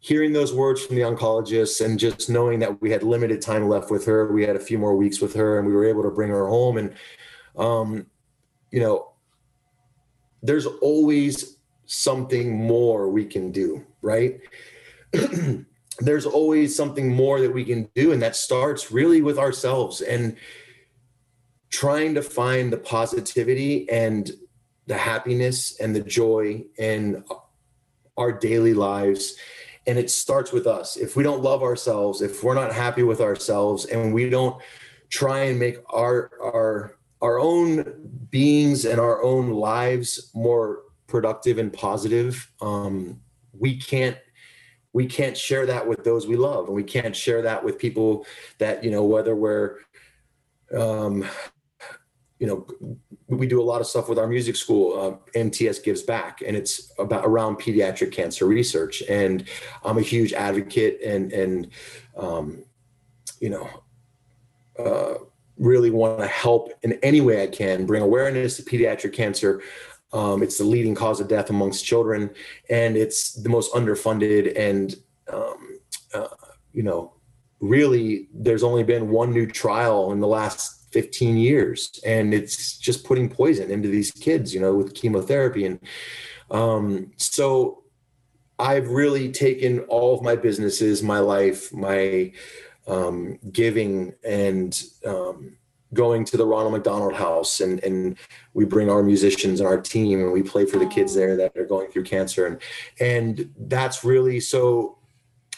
[0.00, 3.90] hearing those words from the oncologist and just knowing that we had limited time left
[3.90, 6.10] with her we had a few more weeks with her and we were able to
[6.10, 6.94] bring her home and
[7.56, 8.06] um
[8.70, 9.14] you know
[10.44, 11.56] there's always
[11.86, 14.40] something more we can do, right?
[16.00, 18.12] there's always something more that we can do.
[18.12, 20.36] And that starts really with ourselves and
[21.70, 24.30] trying to find the positivity and
[24.86, 27.24] the happiness and the joy in
[28.16, 29.36] our daily lives.
[29.86, 30.96] And it starts with us.
[30.96, 34.60] If we don't love ourselves, if we're not happy with ourselves, and we don't
[35.10, 37.84] try and make our our our own
[38.30, 43.20] beings and our own lives more productive and positive um,
[43.52, 44.18] we can't
[44.92, 48.26] we can't share that with those we love and we can't share that with people
[48.58, 49.78] that you know whether we're
[50.76, 51.24] um,
[52.38, 52.66] you know
[53.28, 56.56] we do a lot of stuff with our music school uh, mts gives back and
[56.56, 59.48] it's about around pediatric cancer research and
[59.84, 61.68] i'm a huge advocate and and
[62.16, 62.64] um,
[63.40, 63.68] you know
[64.78, 65.14] uh,
[65.56, 69.62] really want to help in any way I can, bring awareness to pediatric cancer.
[70.12, 72.30] Um, it's the leading cause of death amongst children,
[72.70, 74.56] and it's the most underfunded.
[74.58, 74.94] And
[75.32, 75.78] um,
[76.12, 76.28] uh,
[76.72, 77.14] you know,
[77.60, 83.04] really, there's only been one new trial in the last 15 years, and it's just
[83.04, 84.54] putting poison into these kids.
[84.54, 85.80] You know, with chemotherapy, and
[86.52, 87.82] um, so
[88.60, 92.32] I've really taken all of my businesses, my life, my
[92.86, 95.56] um, giving and um,
[95.92, 98.16] going to the Ronald McDonald House, and and
[98.54, 101.56] we bring our musicians and our team, and we play for the kids there that
[101.56, 102.58] are going through cancer, and
[103.00, 104.98] and that's really so.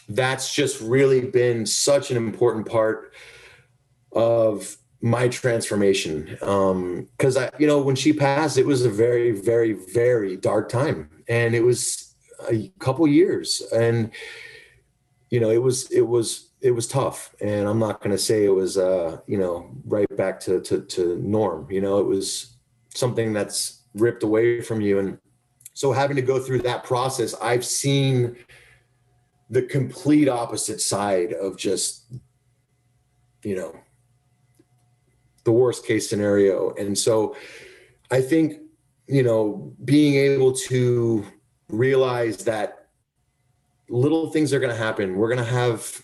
[0.09, 3.13] That's just really been such an important part
[4.13, 6.37] of my transformation.
[6.41, 10.69] Um, cause I, you know, when she passed, it was a very, very, very dark
[10.69, 12.15] time and it was
[12.49, 14.11] a couple years and,
[15.29, 18.45] you know, it was, it was, it was tough and I'm not going to say
[18.45, 22.57] it was, uh, you know, right back to, to, to norm, you know, it was
[22.93, 24.99] something that's ripped away from you.
[24.99, 25.19] And
[25.73, 28.37] so having to go through that process, I've seen
[29.49, 32.11] the complete opposite side of just,
[33.43, 33.75] you know,
[35.47, 36.73] the worst case scenario.
[36.77, 37.33] And so
[38.11, 38.59] I think,
[39.07, 41.25] you know, being able to
[41.69, 42.89] realize that
[43.87, 45.15] little things are going to happen.
[45.15, 46.01] We're going to have,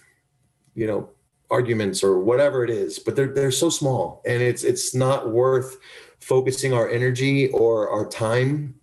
[0.76, 1.10] you know,
[1.52, 5.78] arguments or whatever it is, but they're they're so small and it's it's not worth
[6.22, 8.74] focusing our energy or our time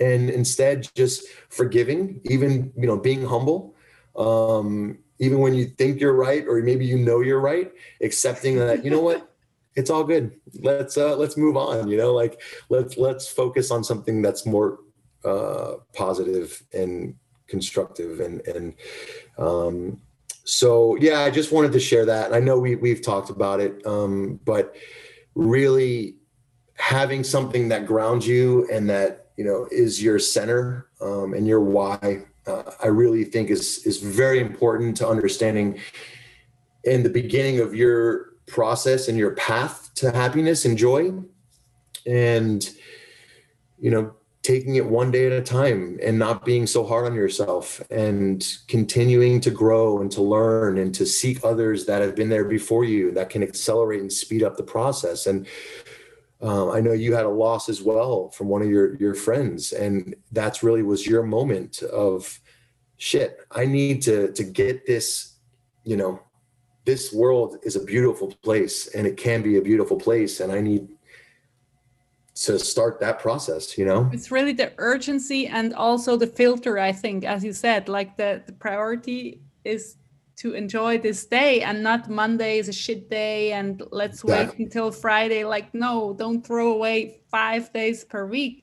[0.00, 3.76] and instead just forgiving, even, you know, being humble.
[4.16, 7.70] Um, even when you think you're right or maybe you know you're right,
[8.00, 9.29] accepting that, you know what,
[9.76, 10.34] it's all good.
[10.60, 11.88] Let's uh, let's move on.
[11.88, 14.80] You know, like let's let's focus on something that's more
[15.24, 17.14] uh, positive and
[17.46, 18.20] constructive.
[18.20, 18.74] And and
[19.38, 20.00] um,
[20.44, 22.32] so yeah, I just wanted to share that.
[22.32, 24.74] I know we we've talked about it, um, but
[25.34, 26.16] really
[26.76, 31.60] having something that grounds you and that you know is your center um, and your
[31.60, 32.24] why.
[32.46, 35.78] Uh, I really think is is very important to understanding
[36.84, 41.12] in the beginning of your process and your path to happiness and joy
[42.06, 42.70] and
[43.78, 47.14] you know taking it one day at a time and not being so hard on
[47.14, 52.30] yourself and continuing to grow and to learn and to seek others that have been
[52.30, 55.26] there before you that can accelerate and speed up the process.
[55.26, 55.46] And
[56.42, 59.72] um, i know you had a loss as well from one of your your friends
[59.72, 62.40] and that's really was your moment of
[62.96, 65.36] shit i need to to get this
[65.84, 66.20] you know
[66.90, 70.32] this world is a beautiful place and it can be a beautiful place.
[70.40, 70.84] And i need
[72.46, 74.00] to start that process you know?
[74.16, 78.30] It's really the urgency and also the filter i think as you said like the,
[78.48, 79.20] the priority
[79.74, 79.82] is
[80.42, 83.72] to enjoy this day and not monday is a shit day and
[84.02, 85.42] let's wait until friday.
[85.54, 86.96] Like no don't throw away
[87.36, 88.56] five days per week.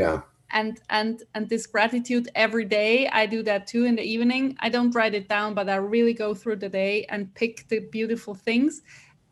[0.00, 0.16] Yeah
[0.52, 4.68] and and and this gratitude every day i do that too in the evening i
[4.68, 8.34] don't write it down but i really go through the day and pick the beautiful
[8.34, 8.82] things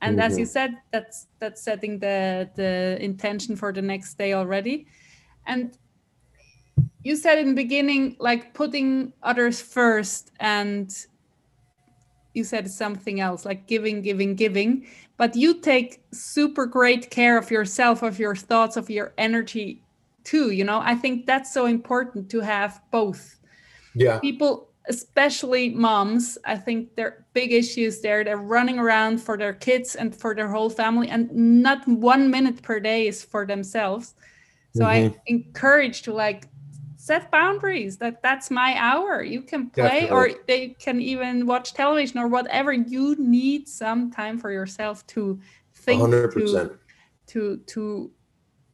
[0.02, 0.26] and mm-hmm.
[0.26, 0.50] as you mm-hmm.
[0.50, 4.86] said that's that's setting the the intention for the next day already
[5.46, 5.78] and
[7.02, 11.06] you said in the beginning like putting others first and
[12.34, 17.50] you said something else like giving giving giving but you take super great care of
[17.50, 19.82] yourself of your thoughts of your energy
[20.30, 23.40] too you know i think that's so important to have both
[23.94, 29.52] yeah people especially moms i think they're big issues there they're running around for their
[29.52, 34.14] kids and for their whole family and not one minute per day is for themselves
[34.74, 35.08] so mm-hmm.
[35.08, 36.46] i encourage to like
[36.96, 40.34] set boundaries that that's my hour you can play Definitely.
[40.34, 45.40] or they can even watch television or whatever you need some time for yourself to
[45.74, 46.32] think 100%.
[46.32, 46.76] to
[47.26, 48.10] to to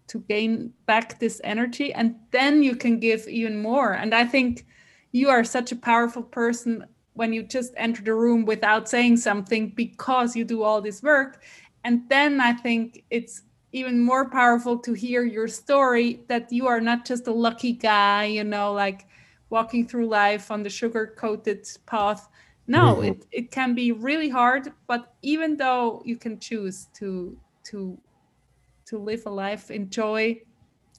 [0.09, 3.92] to gain back this energy and then you can give even more.
[3.92, 4.66] And i think
[5.12, 6.84] you are such a powerful person
[7.14, 11.42] when you just enter the room without saying something because you do all this work.
[11.84, 13.42] And then i think it's
[13.72, 18.24] even more powerful to hear your story that you are not just a lucky guy
[18.24, 19.07] you know like
[19.50, 22.28] walking through life on the sugar coated path.
[22.66, 23.04] No mm-hmm.
[23.04, 27.98] it, it can be really hard but even though you can choose to to
[28.87, 30.41] to live a life, enjoy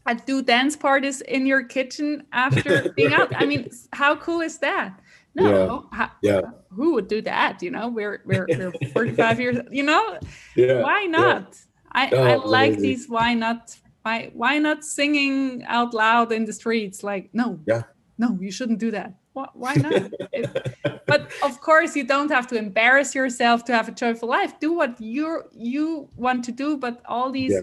[0.08, 3.30] and do dance parties in your kitchen after being out.
[3.36, 5.00] I mean, how cool is that?
[5.36, 5.98] No, yeah.
[5.98, 6.42] How, yeah.
[6.70, 7.62] Who would do that?
[7.62, 9.58] You know, we're we're, we're 45 years.
[9.72, 10.18] You know,
[10.56, 10.82] yeah.
[10.82, 11.50] Why not?
[11.52, 11.64] Yeah.
[11.92, 12.82] I oh, I like amazing.
[12.82, 13.10] these.
[13.10, 13.78] Why not?
[14.02, 17.04] Why why not singing out loud in the streets?
[17.04, 17.84] Like no, yeah,
[18.18, 19.14] no, you shouldn't do that.
[19.34, 20.12] Why not?
[20.34, 20.76] it,
[21.06, 24.60] but of course, you don't have to embarrass yourself to have a joyful life.
[24.60, 27.54] Do what you you want to do, but all these.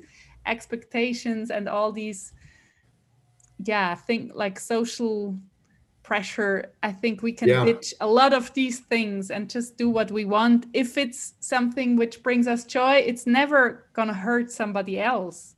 [0.46, 2.32] Expectations and all these,
[3.62, 5.36] yeah, think like social
[6.02, 6.72] pressure.
[6.82, 7.64] I think we can yeah.
[7.64, 10.66] ditch a lot of these things and just do what we want.
[10.72, 15.56] If it's something which brings us joy, it's never gonna hurt somebody else.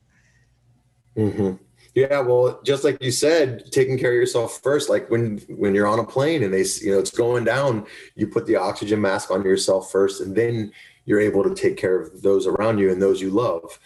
[1.15, 1.63] Mm-hmm.
[1.93, 4.89] Yeah, well, just like you said, taking care of yourself first.
[4.89, 7.85] Like when when you're on a plane and they, you know, it's going down,
[8.15, 10.71] you put the oxygen mask on yourself first, and then
[11.05, 13.79] you're able to take care of those around you and those you love.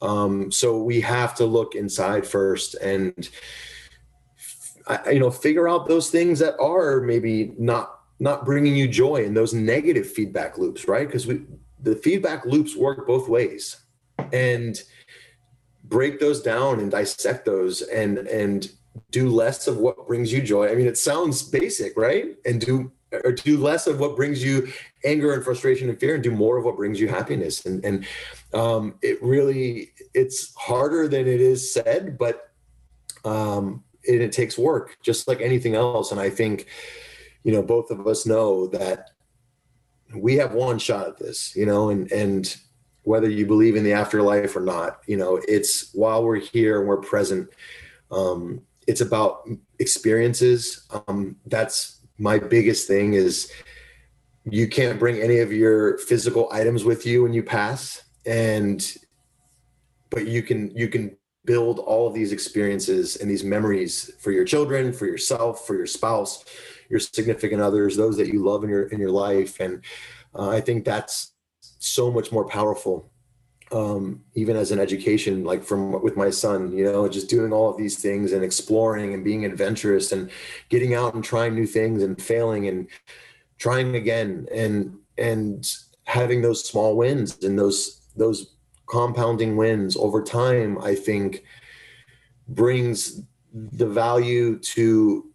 [0.00, 3.28] Um, so we have to look inside first and
[5.10, 9.36] you know figure out those things that are maybe not not bringing you joy and
[9.36, 11.06] those negative feedback loops, right?
[11.06, 11.42] Because we
[11.80, 13.76] the feedback loops work both ways.
[14.32, 14.80] And
[15.84, 18.70] break those down and dissect those and and
[19.10, 20.70] do less of what brings you joy.
[20.70, 22.36] I mean it sounds basic right?
[22.44, 22.92] And do
[23.24, 24.70] or do less of what brings you
[25.04, 27.64] anger and frustration and fear and do more of what brings you happiness.
[27.66, 28.06] And and
[28.54, 32.50] um, it really it's harder than it is said but
[33.24, 36.12] um, it, it takes work just like anything else.
[36.12, 36.66] And i think
[37.44, 39.10] you know both of us know that
[40.14, 42.56] we have one shot at this you know and and
[43.02, 46.88] whether you believe in the afterlife or not you know it's while we're here and
[46.88, 47.48] we're present
[48.10, 49.46] um, it's about
[49.78, 50.88] experiences.
[51.06, 53.52] Um, that's my biggest thing is
[54.52, 58.02] you can't bring any of your physical items with you when you pass.
[58.26, 58.84] And
[60.10, 64.44] but you can you can build all of these experiences and these memories for your
[64.44, 66.44] children for yourself for your spouse
[66.90, 69.58] your significant others those that you love in your in your life.
[69.60, 69.82] And
[70.34, 71.32] uh, i think that's
[71.78, 73.10] so much more powerful
[73.70, 77.70] um, even as an education like from with my son you know just doing all
[77.70, 80.30] of these things and exploring and being adventurous and
[80.68, 82.88] getting out and trying new things and failing and
[83.58, 88.54] trying again and and having those small wins and those those
[88.86, 91.44] compounding wins over time i think
[92.48, 95.30] brings the value to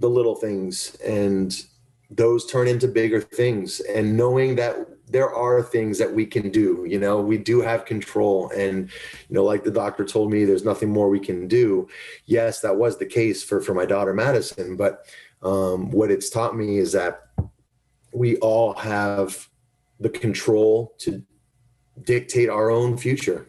[0.00, 1.64] the little things and
[2.10, 4.76] those turn into bigger things and knowing that
[5.08, 8.88] there are things that we can do you know we do have control and
[9.28, 11.88] you know like the doctor told me there's nothing more we can do.
[12.26, 15.06] Yes that was the case for for my daughter madison but
[15.42, 17.25] um, what it's taught me is that
[18.16, 19.48] we all have
[20.00, 21.22] the control to
[22.02, 23.46] dictate our own future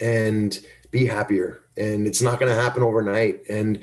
[0.00, 0.60] and
[0.90, 1.62] be happier.
[1.76, 3.42] And it's not going to happen overnight.
[3.48, 3.80] And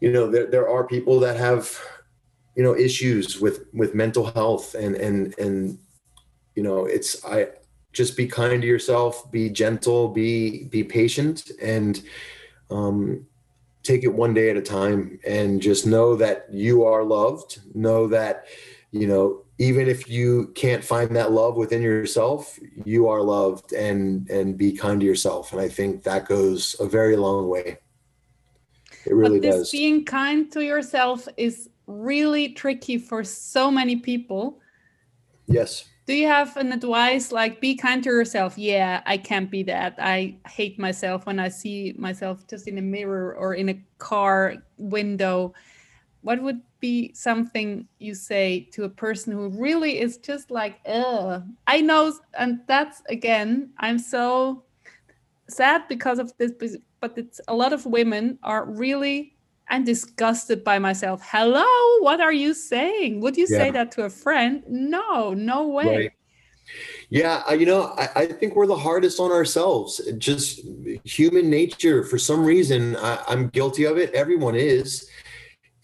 [0.00, 1.78] you know there, there are people that have
[2.56, 5.78] you know issues with with mental health and and and
[6.54, 7.48] you know it's i
[7.92, 12.02] just be kind to yourself be gentle be be patient and
[12.70, 13.24] um
[13.84, 17.60] take it one day at a time and just know that you are loved.
[17.74, 18.46] Know that
[18.94, 24.30] you know even if you can't find that love within yourself you are loved and
[24.30, 25.52] and be kind to yourself.
[25.52, 27.78] And i think that goes a very long way.
[29.04, 29.70] It really but this does.
[29.72, 34.60] being kind to yourself is really tricky for so many people.
[35.46, 35.84] Yes.
[36.06, 38.56] Do you have an advice like be kind to yourself?
[38.56, 39.96] Yeah i can't be that.
[39.98, 44.54] I hate myself when i see myself just in a mirror or in a car
[44.78, 45.52] window
[46.24, 51.44] what would be something you say to a person who really is just like Ugh.
[51.66, 54.64] i know and that's again i'm so
[55.48, 56.52] sad because of this
[57.00, 59.36] but it's a lot of women are really
[59.68, 61.68] i'm disgusted by myself hello
[62.00, 66.10] what are you saying would you say that to a friend no no way Right.
[67.10, 70.00] Yeah, you know, I, I think we're the hardest on ourselves.
[70.16, 70.60] Just
[71.04, 72.02] human nature.
[72.02, 74.12] For some reason, I, I'm guilty of it.
[74.14, 75.08] Everyone is.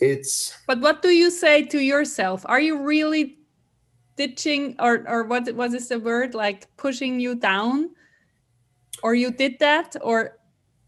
[0.01, 2.45] It's But what do you say to yourself?
[2.47, 3.39] Are you really
[4.17, 7.91] ditching or or what what is the word like pushing you down?
[9.03, 10.41] Or you did that or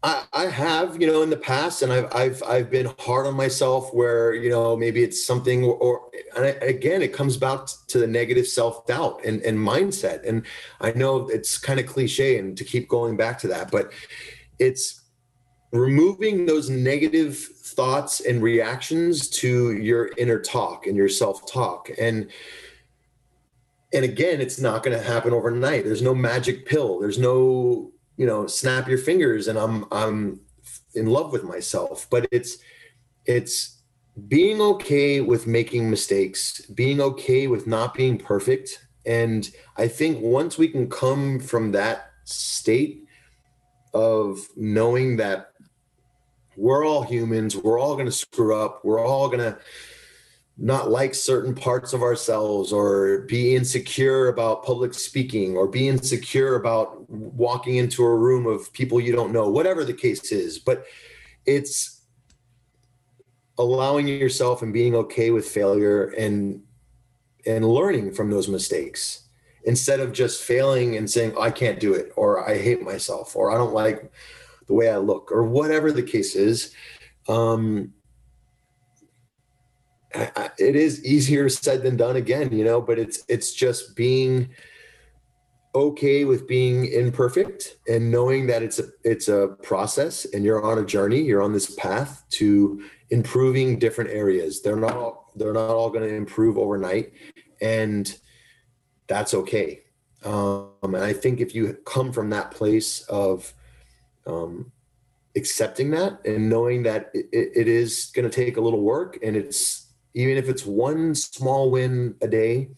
[0.03, 3.35] I, I have, you know, in the past, and I've I've I've been hard on
[3.35, 6.01] myself where you know maybe it's something, or,
[6.35, 10.27] and I, again, it comes back to the negative self doubt and and mindset.
[10.27, 10.45] And
[10.81, 13.93] I know it's kind of cliche, and to keep going back to that, but
[14.59, 15.02] it's
[15.73, 22.29] removing those negative thoughts and reactions to your inner talk and your self talk and
[23.91, 25.83] and again it's not going to happen overnight.
[25.83, 26.99] There's no magic pill.
[26.99, 30.39] There's no you know snap your fingers and i'm i'm
[30.93, 32.07] in love with myself.
[32.11, 32.59] But it's
[33.25, 33.81] it's
[34.27, 38.85] being okay with making mistakes being okay with not being perfect.
[39.07, 43.03] And i think once we can come from that state
[43.93, 45.52] of knowing that
[46.55, 47.55] we're all humans.
[47.55, 48.83] We're all going to screw up.
[48.83, 49.57] We're all going to
[50.57, 56.55] not like certain parts of ourselves or be insecure about public speaking or be insecure
[56.55, 60.59] about walking into a room of people you don't know whatever the case is.
[60.59, 60.85] But
[61.45, 62.01] it's
[63.57, 66.61] allowing yourself and being okay with failure and
[67.45, 69.27] and learning from those mistakes
[69.65, 73.35] instead of just failing and saying oh, i can't do it or i hate myself
[73.35, 74.11] or i don't like
[74.67, 76.73] the way i look or whatever the case is
[77.27, 77.93] um
[80.13, 83.95] I- I- it is easier said than done again you know but it's it's just
[83.95, 84.49] being
[85.75, 90.77] okay with being imperfect and knowing that it's a it's a process and you're on
[90.77, 92.83] a journey you're on this path to
[93.13, 94.61] improving different areas.
[94.63, 97.13] They're not all they're not all going to improve overnight
[97.61, 98.13] and
[99.07, 99.81] that's okay.
[100.23, 103.53] Um, and I think if you come from that place of
[104.25, 104.71] um,
[105.35, 109.35] accepting that and knowing that it, it is going to take a little work and
[109.35, 112.69] it's even if it's one small win a day,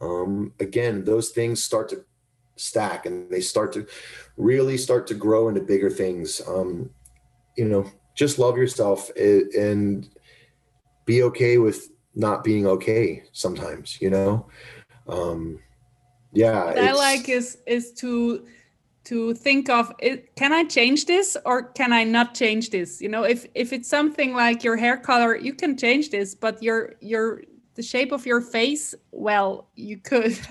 [0.00, 2.04] um, again, those things start to
[2.56, 3.86] stack and they start to
[4.36, 6.40] really start to grow into bigger things.
[6.48, 6.90] Um,
[7.56, 10.08] you know, just love yourself and
[11.04, 14.48] be okay with not being okay sometimes, you know?
[15.06, 15.60] Um,
[16.32, 16.64] yeah.
[16.66, 18.46] What I like is, is to,
[19.04, 23.00] to think of it, can I change this or can I not change this?
[23.00, 26.62] You know, if, if it's something like your hair color, you can change this, but
[26.62, 27.42] your, your,
[27.74, 30.38] the shape of your face, well, you could.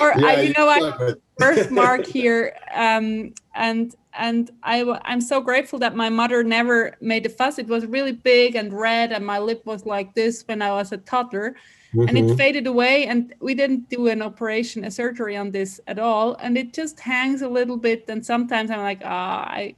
[0.00, 5.78] or yeah, I, you know, I birthmark here, um, and and I I'm so grateful
[5.80, 7.58] that my mother never made a fuss.
[7.58, 10.92] It was really big and red, and my lip was like this when I was
[10.92, 11.56] a toddler.
[11.94, 12.08] Mm-hmm.
[12.08, 12.36] And it mm-hmm.
[12.36, 16.34] faded away, and we didn't do an operation, a surgery on this at all.
[16.40, 18.04] And it just hangs a little bit.
[18.08, 19.74] And sometimes I'm like, ah, oh, I,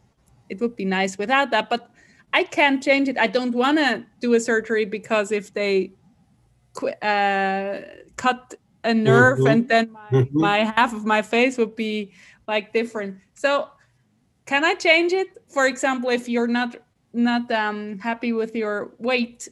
[0.49, 1.69] it would be nice without that.
[1.69, 1.91] But
[2.33, 3.19] I can't change it.
[3.19, 5.93] I don't want to do a surgery because if they
[7.03, 7.79] uh,
[8.17, 8.55] cut
[8.85, 9.47] a nerve mm-hmm.
[9.49, 10.41] and then my, mm-hmm.
[10.41, 12.13] my half of my face would be
[12.47, 13.19] like different.
[13.35, 13.69] So
[14.47, 15.29] can I change it?
[15.49, 16.77] For example, if you're not
[17.13, 19.49] not um, happy with your weight,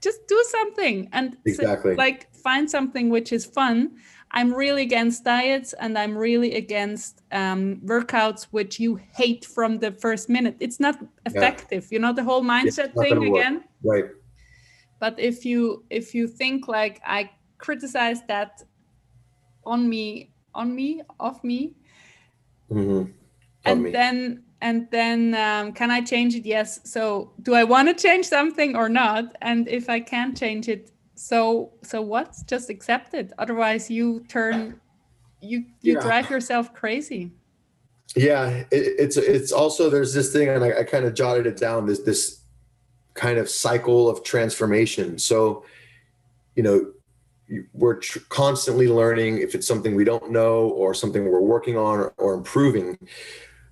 [0.00, 1.94] just do something and exactly.
[1.96, 3.96] like find something which is fun
[4.36, 9.92] I'm really against diets and I'm really against um, workouts which you hate from the
[9.92, 10.56] first minute.
[10.60, 11.84] It's not effective.
[11.84, 11.96] Yeah.
[11.96, 13.64] You know the whole mindset thing again.
[13.82, 14.04] Right.
[15.00, 18.62] But if you if you think like I criticize that
[19.64, 21.72] on me, on me, off me,
[22.70, 23.10] mm-hmm.
[23.64, 23.90] and me.
[23.90, 26.44] then and then um, can I change it?
[26.44, 26.80] Yes.
[26.84, 29.34] So do I want to change something or not?
[29.40, 34.80] And if I can't change it, so so what's just accept it otherwise you turn
[35.40, 36.00] you you yeah.
[36.00, 37.32] drive yourself crazy.
[38.14, 41.56] Yeah it, it's it's also there's this thing and i, I kind of jotted it
[41.56, 42.46] down this this
[43.16, 45.18] kind of cycle of transformation.
[45.18, 45.64] So
[46.54, 46.92] you know
[47.72, 51.98] we're tr- constantly learning if it's something we don't know or something we're working on
[51.98, 52.98] or, or improving.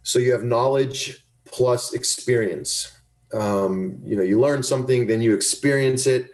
[0.03, 2.91] So you have knowledge plus experience.
[3.33, 6.31] Um, you know you learn something then you experience it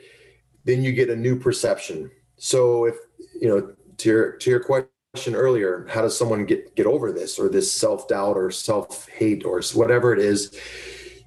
[0.64, 2.11] then you get a new perception.
[2.36, 2.96] So if
[3.40, 7.38] you know to your to your question earlier, how does someone get get over this
[7.38, 10.56] or this self doubt or self hate or whatever it is?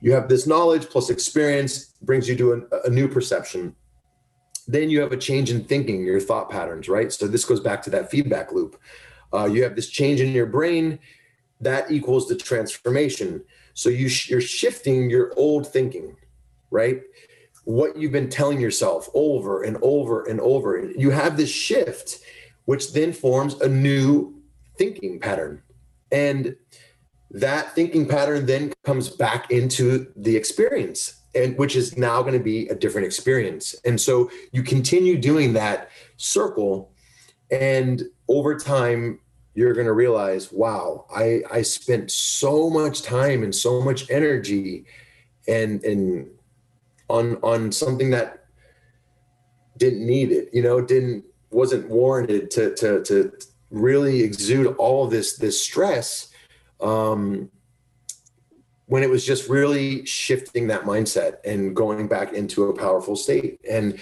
[0.01, 3.75] You have this knowledge plus experience brings you to a, a new perception.
[4.67, 7.11] Then you have a change in thinking, your thought patterns, right?
[7.11, 8.79] So this goes back to that feedback loop.
[9.33, 10.99] Uh, you have this change in your brain
[11.61, 13.43] that equals the transformation.
[13.73, 16.15] So you sh- you're shifting your old thinking,
[16.69, 17.01] right?
[17.65, 20.91] What you've been telling yourself over and over and over.
[20.97, 22.19] You have this shift,
[22.65, 24.41] which then forms a new
[24.77, 25.61] thinking pattern.
[26.11, 26.55] And
[27.31, 32.39] that thinking pattern then comes back into the experience and which is now going to
[32.39, 36.91] be a different experience and so you continue doing that circle
[37.49, 39.19] and over time
[39.55, 44.85] you're going to realize wow i i spent so much time and so much energy
[45.47, 46.29] and and
[47.13, 48.45] on on something that
[49.77, 53.31] didn't need it you know didn't wasn't warranted to to to
[53.69, 56.29] really exude all this this stress
[56.81, 57.49] um
[58.87, 63.59] when it was just really shifting that mindset and going back into a powerful state.
[63.67, 63.97] And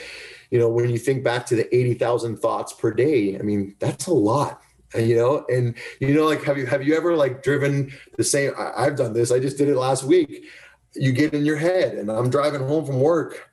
[0.51, 4.07] you know when you think back to the 80,000 thoughts per day i mean that's
[4.07, 4.61] a lot
[4.93, 8.23] and you know and you know like have you have you ever like driven the
[8.23, 10.45] same I, i've done this i just did it last week
[10.93, 13.49] you get in your head and i'm driving home from work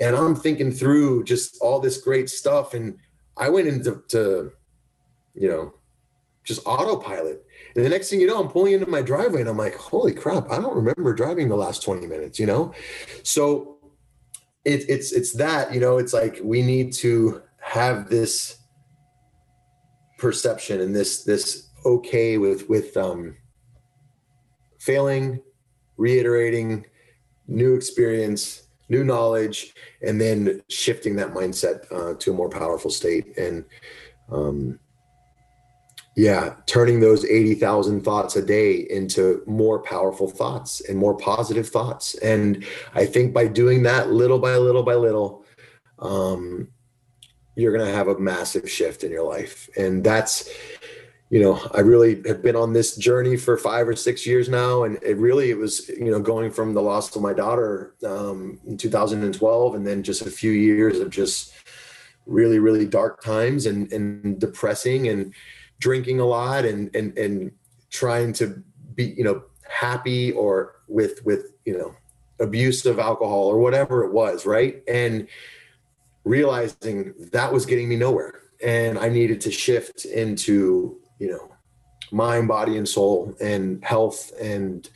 [0.00, 2.96] and i'm thinking through just all this great stuff and
[3.36, 4.52] i went into to,
[5.34, 5.74] you know
[6.44, 7.46] just autopilot.
[7.76, 10.12] And the next thing you know i'm pulling into my driveway and i'm like holy
[10.12, 12.74] crap i don't remember driving the last 20 minutes you know?
[13.22, 13.78] So
[14.64, 18.58] it, it's it's that you know it's like we need to have this
[20.18, 23.36] perception and this this okay with with um
[24.78, 25.40] failing
[26.02, 26.84] reiterating
[27.46, 29.72] new experience, new knowledge,
[30.04, 33.38] and then shifting that mindset uh, to a more powerful state.
[33.38, 33.64] And
[34.30, 34.80] um,
[36.16, 42.16] yeah, turning those 80,000 thoughts a day into more powerful thoughts and more positive thoughts.
[42.16, 45.44] And I think by doing that little by little by little,
[46.00, 46.66] um,
[47.54, 49.70] you're going to have a massive shift in your life.
[49.76, 50.50] And that's,
[51.32, 54.82] you know, I really have been on this journey for five or six years now,
[54.82, 58.60] and it really it was you know going from the loss of my daughter um,
[58.66, 61.54] in 2012, and then just a few years of just
[62.26, 65.32] really really dark times and and depressing and
[65.78, 67.50] drinking a lot and and and
[67.88, 68.62] trying to
[68.94, 71.94] be you know happy or with with you know
[72.40, 74.82] abuse of alcohol or whatever it was right?
[74.86, 75.26] And
[76.24, 81.48] realizing that was getting me nowhere and i needed to shift into you know
[82.10, 84.90] mind body and soul and health and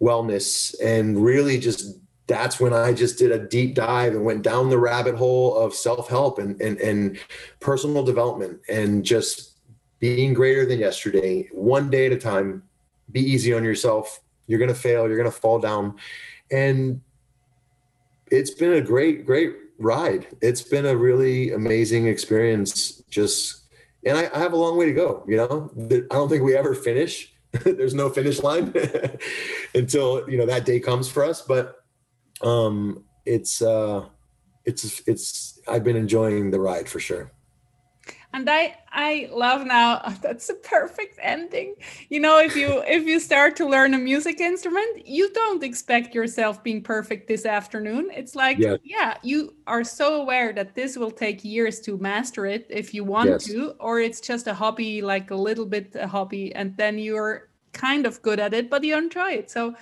[0.00, 4.68] wellness and really just that's when I just did a deep dive and went down
[4.68, 7.18] the rabbit hole of self-help and and, and
[7.58, 9.58] personal development and just
[9.98, 12.62] being greater than yesterday, one day at a time.
[13.10, 14.20] Be easy on yourself.
[14.46, 15.08] You're gonna fail.
[15.08, 15.96] You're gonna fall down,
[16.50, 17.00] and
[18.30, 20.26] it's been a great, great ride.
[20.40, 23.02] It's been a really amazing experience.
[23.08, 23.62] Just,
[24.04, 25.24] and I, I have a long way to go.
[25.26, 25.70] You know,
[26.10, 27.32] I don't think we ever finish.
[27.64, 28.74] There's no finish line
[29.74, 31.82] until you know that day comes for us, but
[32.42, 34.04] um, it's uh,
[34.64, 37.32] it's it's I've been enjoying the ride for sure.
[38.32, 41.74] And I I love now that's a perfect ending.
[42.08, 46.14] You know, if you if you start to learn a music instrument, you don't expect
[46.14, 48.10] yourself being perfect this afternoon.
[48.12, 48.78] It's like yes.
[48.84, 53.02] yeah, you are so aware that this will take years to master it if you
[53.04, 53.44] want yes.
[53.46, 57.48] to, or it's just a hobby, like a little bit a hobby, and then you're
[57.72, 59.50] kind of good at it, but you enjoy it.
[59.50, 59.74] So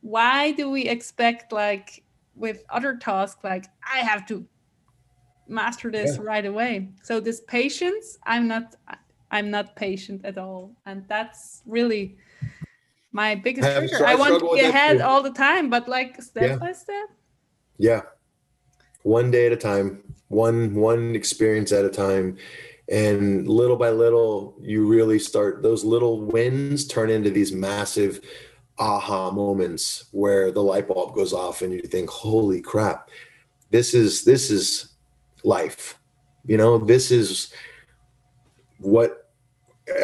[0.00, 2.02] why do we expect like
[2.34, 4.46] with other tasks like i have to
[5.50, 6.22] master this yeah.
[6.22, 6.90] right away.
[7.02, 8.76] So this patience i'm not
[9.30, 10.72] i'm not patient at all.
[10.86, 12.16] And that's really
[13.12, 14.06] my biggest I trigger.
[14.06, 16.56] i want to get ahead all the time but like step yeah.
[16.56, 17.08] by step.
[17.78, 18.02] Yeah.
[19.02, 20.02] One day at a time.
[20.28, 22.36] One one experience at a time.
[22.88, 28.20] And little by little you really start those little wins turn into these massive
[28.80, 33.10] aha moments where the light bulb goes off and you think holy crap.
[33.70, 34.89] This is this is
[35.44, 35.98] life.
[36.46, 37.52] You know this is
[38.78, 39.28] what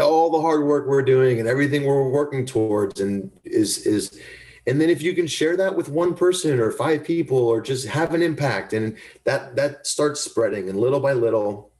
[0.00, 4.20] all the hard work we're doing and everything we're working towards and is is
[4.66, 7.86] and then if you can share that with one person or five people or just
[7.86, 11.70] have an impact and that that starts spreading and little by little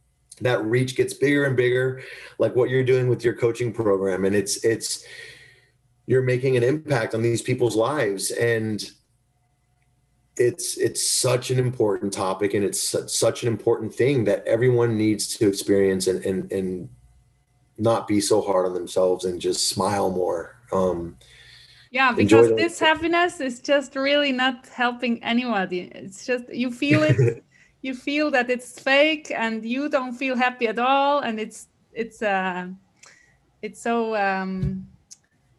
[0.41, 2.03] that reach gets bigger and bigger
[2.39, 4.25] like what you're doing with your coaching program.
[4.25, 5.05] And it's it's
[6.07, 8.31] you're making an impact on these people's lives.
[8.31, 8.85] And
[10.39, 15.27] it's it's such an important topic and it's such an important thing that everyone needs
[15.37, 16.89] to experience and and and
[17.79, 21.17] not be so hard on themselves and just smile more um
[21.91, 27.43] yeah because this happiness is just really not helping anybody it's just you feel it
[27.83, 32.21] you feel that it's fake and you don't feel happy at all and it's it's
[32.21, 32.67] uh
[33.63, 34.87] it's so um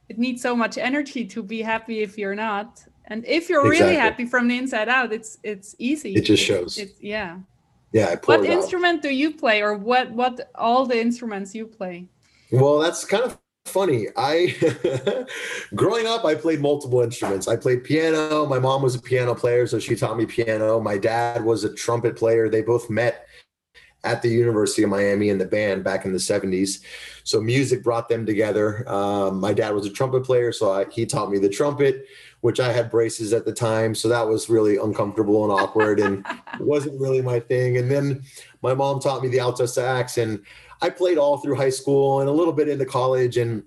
[0.09, 3.85] it needs so much energy to be happy if you're not and if you're exactly.
[3.85, 6.13] really happy from the inside out it's it's easy.
[6.13, 6.77] It just shows.
[6.77, 7.39] it's, yeah.
[7.93, 9.03] Yeah what instrument out.
[9.03, 12.05] do you play or what what all the instruments you play?
[12.51, 14.07] Well that's kind of funny.
[14.15, 14.55] I
[15.75, 17.47] growing up i played multiple instruments.
[17.47, 18.45] I played piano.
[18.45, 20.79] My mom was a piano player so she taught me piano.
[20.79, 22.49] My dad was a trumpet player.
[22.49, 23.27] They both met
[24.03, 26.81] at the University of Miami in the band back in the 70s.
[27.23, 28.87] So music brought them together.
[28.89, 32.05] Um, my dad was a trumpet player, so I, he taught me the trumpet,
[32.41, 33.95] which I had braces at the time.
[33.95, 36.25] So that was really uncomfortable and awkward and
[36.59, 37.77] wasn't really my thing.
[37.77, 38.23] And then
[38.61, 40.43] my mom taught me the alto sax, and
[40.81, 43.37] I played all through high school and a little bit into college.
[43.37, 43.63] And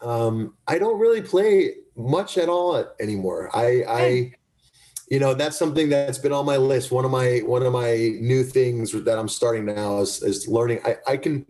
[0.00, 3.50] um, I don't really play much at all anymore.
[3.54, 4.32] I, I
[5.10, 8.16] you know that's something that's been on my list one of my one of my
[8.20, 11.44] new things that i'm starting now is, is learning I, I can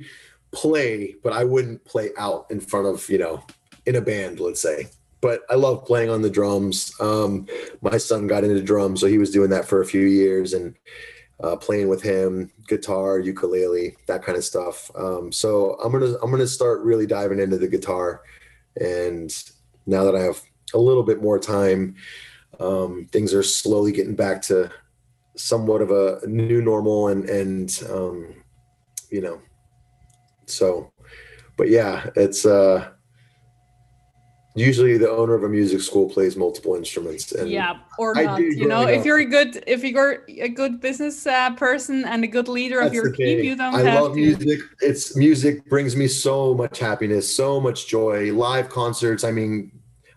[0.51, 3.45] play but i wouldn't play out in front of you know
[3.85, 4.89] in a band let's say
[5.21, 6.93] but i love playing on the drums.
[7.01, 7.47] Um,
[7.81, 10.75] my son got into drums so he was doing that for a few years and
[11.43, 14.91] uh, playing with him guitar ukulele that kind of stuff.
[14.95, 18.23] Um, so i'm gonna i'm gonna start really diving into the guitar.
[18.81, 19.31] And
[19.87, 20.41] now that i have
[20.75, 21.97] a little bit more time
[22.61, 24.71] um, things are slowly getting back to
[25.37, 28.35] somewhat of a new normal and and um,
[29.11, 29.41] you know
[30.47, 30.93] so
[31.57, 32.89] but yeah it's uh
[34.61, 38.67] usually the owner of a music school plays multiple instruments and yeah or not you
[38.67, 42.49] know if you're a good if you're a good business uh, person and a good
[42.49, 44.17] leader of your team you don't I have love to.
[44.17, 49.73] music it's music brings me so much happiness so much joy live concerts i mean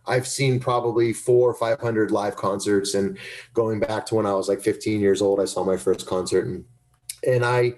[0.06, 2.94] I've seen probably four or 500 live concerts.
[2.94, 3.18] And
[3.54, 6.46] going back to when I was like 15 years old, I saw my first concert.
[6.46, 6.66] And,
[7.26, 7.74] and I,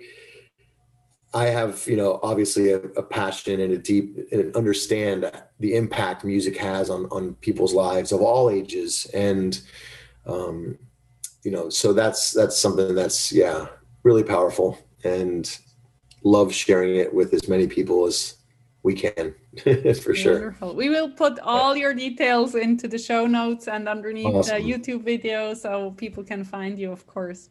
[1.36, 6.24] I have, you know, obviously a, a passion and a deep and understand the impact
[6.24, 9.06] music has on, on people's lives of all ages.
[9.14, 9.60] And,
[10.26, 10.80] um,
[11.44, 13.68] you know, so that's, that's something that's, yeah,
[14.04, 14.80] really powerful.
[15.04, 15.60] and
[16.26, 18.36] love sharing it with as many people as
[18.84, 19.34] we can
[20.04, 20.34] for sure.
[20.34, 20.76] Wonderful.
[20.76, 24.62] We will put all your details into the show notes and underneath awesome.
[24.62, 27.50] the YouTube video so people can find you, of course.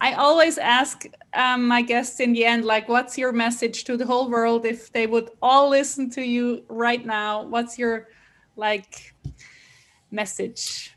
[0.00, 4.06] I always ask um, my guests in the end, like, what's your message to the
[4.06, 7.44] whole world if they would all listen to you right now?
[7.44, 8.08] What's your
[8.56, 9.14] like
[10.10, 10.96] message?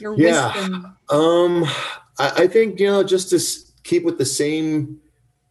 [0.00, 0.54] Your yeah.
[0.54, 0.96] wisdom?
[1.08, 1.64] Um,
[2.18, 3.40] I, I think you know just to
[3.82, 5.00] keep with the same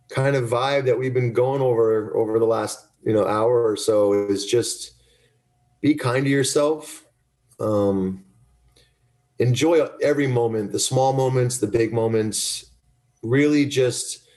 [0.09, 3.75] kind of vibe that we've been going over over the last you know hour or
[3.75, 4.93] so is just
[5.81, 7.05] be kind to yourself
[7.59, 8.23] um,
[9.39, 12.70] enjoy every moment the small moments the big moments
[13.21, 14.27] really just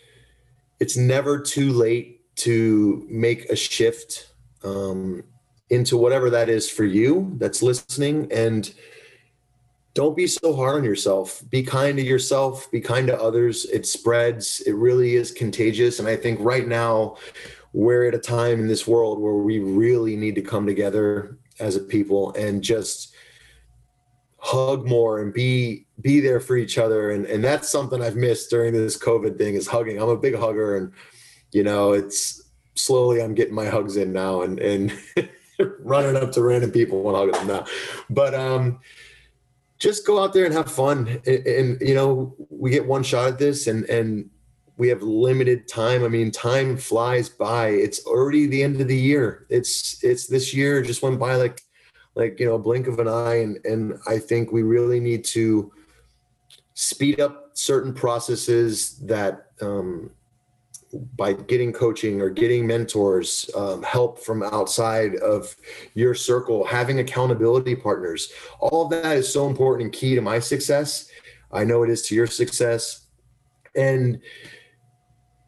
[0.80, 4.28] it's never too late to make a shift
[4.64, 5.22] um,
[5.70, 8.30] into whatever that is for you that's listening.
[8.32, 8.72] And
[9.94, 11.42] don't be so hard on yourself.
[11.48, 13.64] Be kind to yourself be kind to others.
[13.66, 14.60] It spreads.
[14.62, 15.98] It really is contagious.
[16.00, 17.16] And i think right now
[17.72, 21.76] we're at a time in this world where we really need to come together as
[21.76, 23.14] a people and just
[24.38, 28.50] hug more and be be there for each other and and that's something i've missed
[28.50, 30.92] during this covid thing is hugging i'm a big hugger and
[31.52, 32.42] you know it's
[32.74, 34.92] slowly i'm getting my hugs in now and and
[35.80, 37.66] running up to random people and hugging them now
[38.10, 38.80] but um
[39.78, 43.28] just go out there and have fun and, and you know we get one shot
[43.28, 44.28] at this and and
[44.76, 46.04] we have limited time.
[46.04, 47.68] I mean, time flies by.
[47.68, 49.46] It's already the end of the year.
[49.48, 51.60] It's it's this year just went by like
[52.14, 53.36] like you know, a blink of an eye.
[53.36, 55.72] And and I think we really need to
[56.74, 60.10] speed up certain processes that um,
[61.16, 65.54] by getting coaching or getting mentors, um, help from outside of
[65.94, 68.32] your circle, having accountability partners.
[68.60, 71.10] All of that is so important and key to my success.
[71.52, 73.06] I know it is to your success.
[73.76, 74.20] And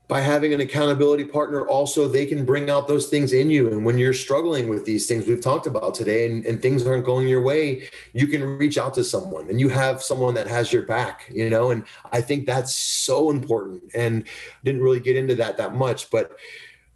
[0.09, 3.69] by having an accountability partner also they can bring out those things in you.
[3.69, 7.05] And when you're struggling with these things we've talked about today and, and, things aren't
[7.05, 10.73] going your way you can reach out to someone and you have someone that has
[10.73, 11.71] your back you know?
[11.71, 13.83] And i think that's so important.
[13.95, 14.25] And
[14.65, 16.37] didn't really get into that that much but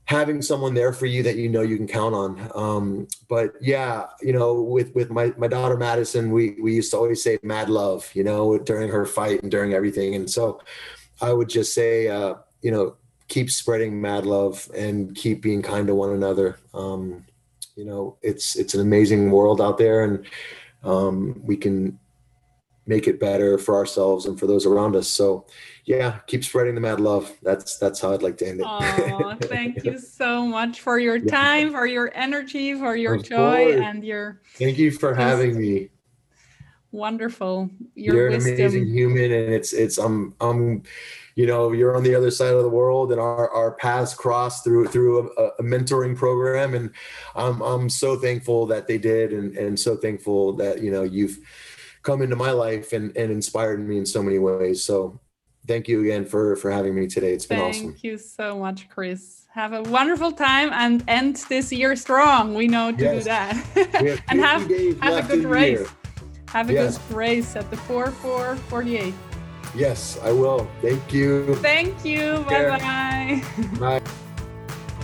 [0.04, 2.50] having someone there for you that you know you can count on.
[2.54, 6.96] Um, but yeah you know with with my, my daughter madison we we used to
[6.96, 10.14] always say mad love you know during her fight and during everything.
[10.14, 10.60] And so
[11.20, 12.96] i would just say uh, you know
[13.30, 16.58] keep spreading mad love and keep being kind to one another.
[16.74, 17.24] Um,
[17.76, 20.26] you know, it's it's an amazing world out there, and
[20.84, 21.98] um, we can
[22.86, 25.06] make it better for ourselves and for those around us.
[25.06, 25.46] So,
[25.84, 27.32] yeah, keep spreading the mad love.
[27.42, 28.66] That's that's how I'd like to end it.
[28.68, 33.72] Oh, thank you so much for your time, for your energy, for your of joy,
[33.72, 33.80] course.
[33.80, 34.42] and your.
[34.56, 35.90] Thank you for having me.
[36.92, 37.70] Wonderful.
[37.94, 38.54] Your You're wisdom.
[38.54, 40.82] an amazing human, and it's it's I'm I'm
[41.40, 44.62] you know you're on the other side of the world and our, our paths cross
[44.62, 46.74] through through a, a, mentoring program.
[46.74, 46.90] And
[47.34, 51.38] I'm, I'm so thankful that they did and, and so thankful that you know you've
[52.02, 54.84] come into my life and, and inspired me in so many ways.
[54.84, 55.18] So
[55.66, 57.32] thank you again for for having me today.
[57.32, 57.86] It's been thank awesome.
[57.92, 59.46] Thank you so much chris.
[59.54, 62.54] Have a wonderful time and end this year strong.
[62.54, 63.16] We know to yes.
[63.16, 64.70] do that and have
[65.00, 65.78] have a good race.
[65.78, 65.88] year.
[66.48, 66.98] have a yes.
[66.98, 69.14] good race at the 4 4 48
[69.74, 70.68] Yes, I will.
[70.82, 71.54] Thank you.
[71.56, 72.44] Thank you.
[72.48, 73.42] Bye bye.
[73.78, 74.02] Bye.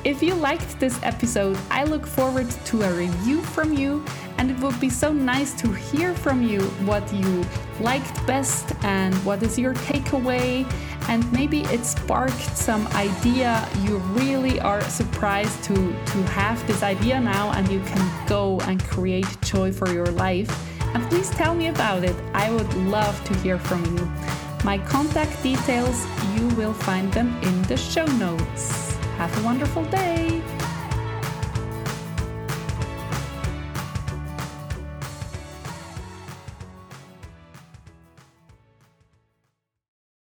[0.04, 4.04] If you liked this episode, I look forward to a review from you,
[4.38, 7.44] and it would be so nice to hear from you what you
[7.80, 10.64] liked best and what is your takeaway.
[11.08, 13.68] And maybe it sparked some idea.
[13.82, 18.82] You really are surprised to, to have this idea now, and you can go and
[18.84, 20.50] create joy for your life.
[20.94, 22.14] And please tell me about it.
[22.32, 24.35] I would love to hear from you.
[24.66, 28.96] My contact details, you will find them in the show notes.
[29.16, 30.35] Have a wonderful day!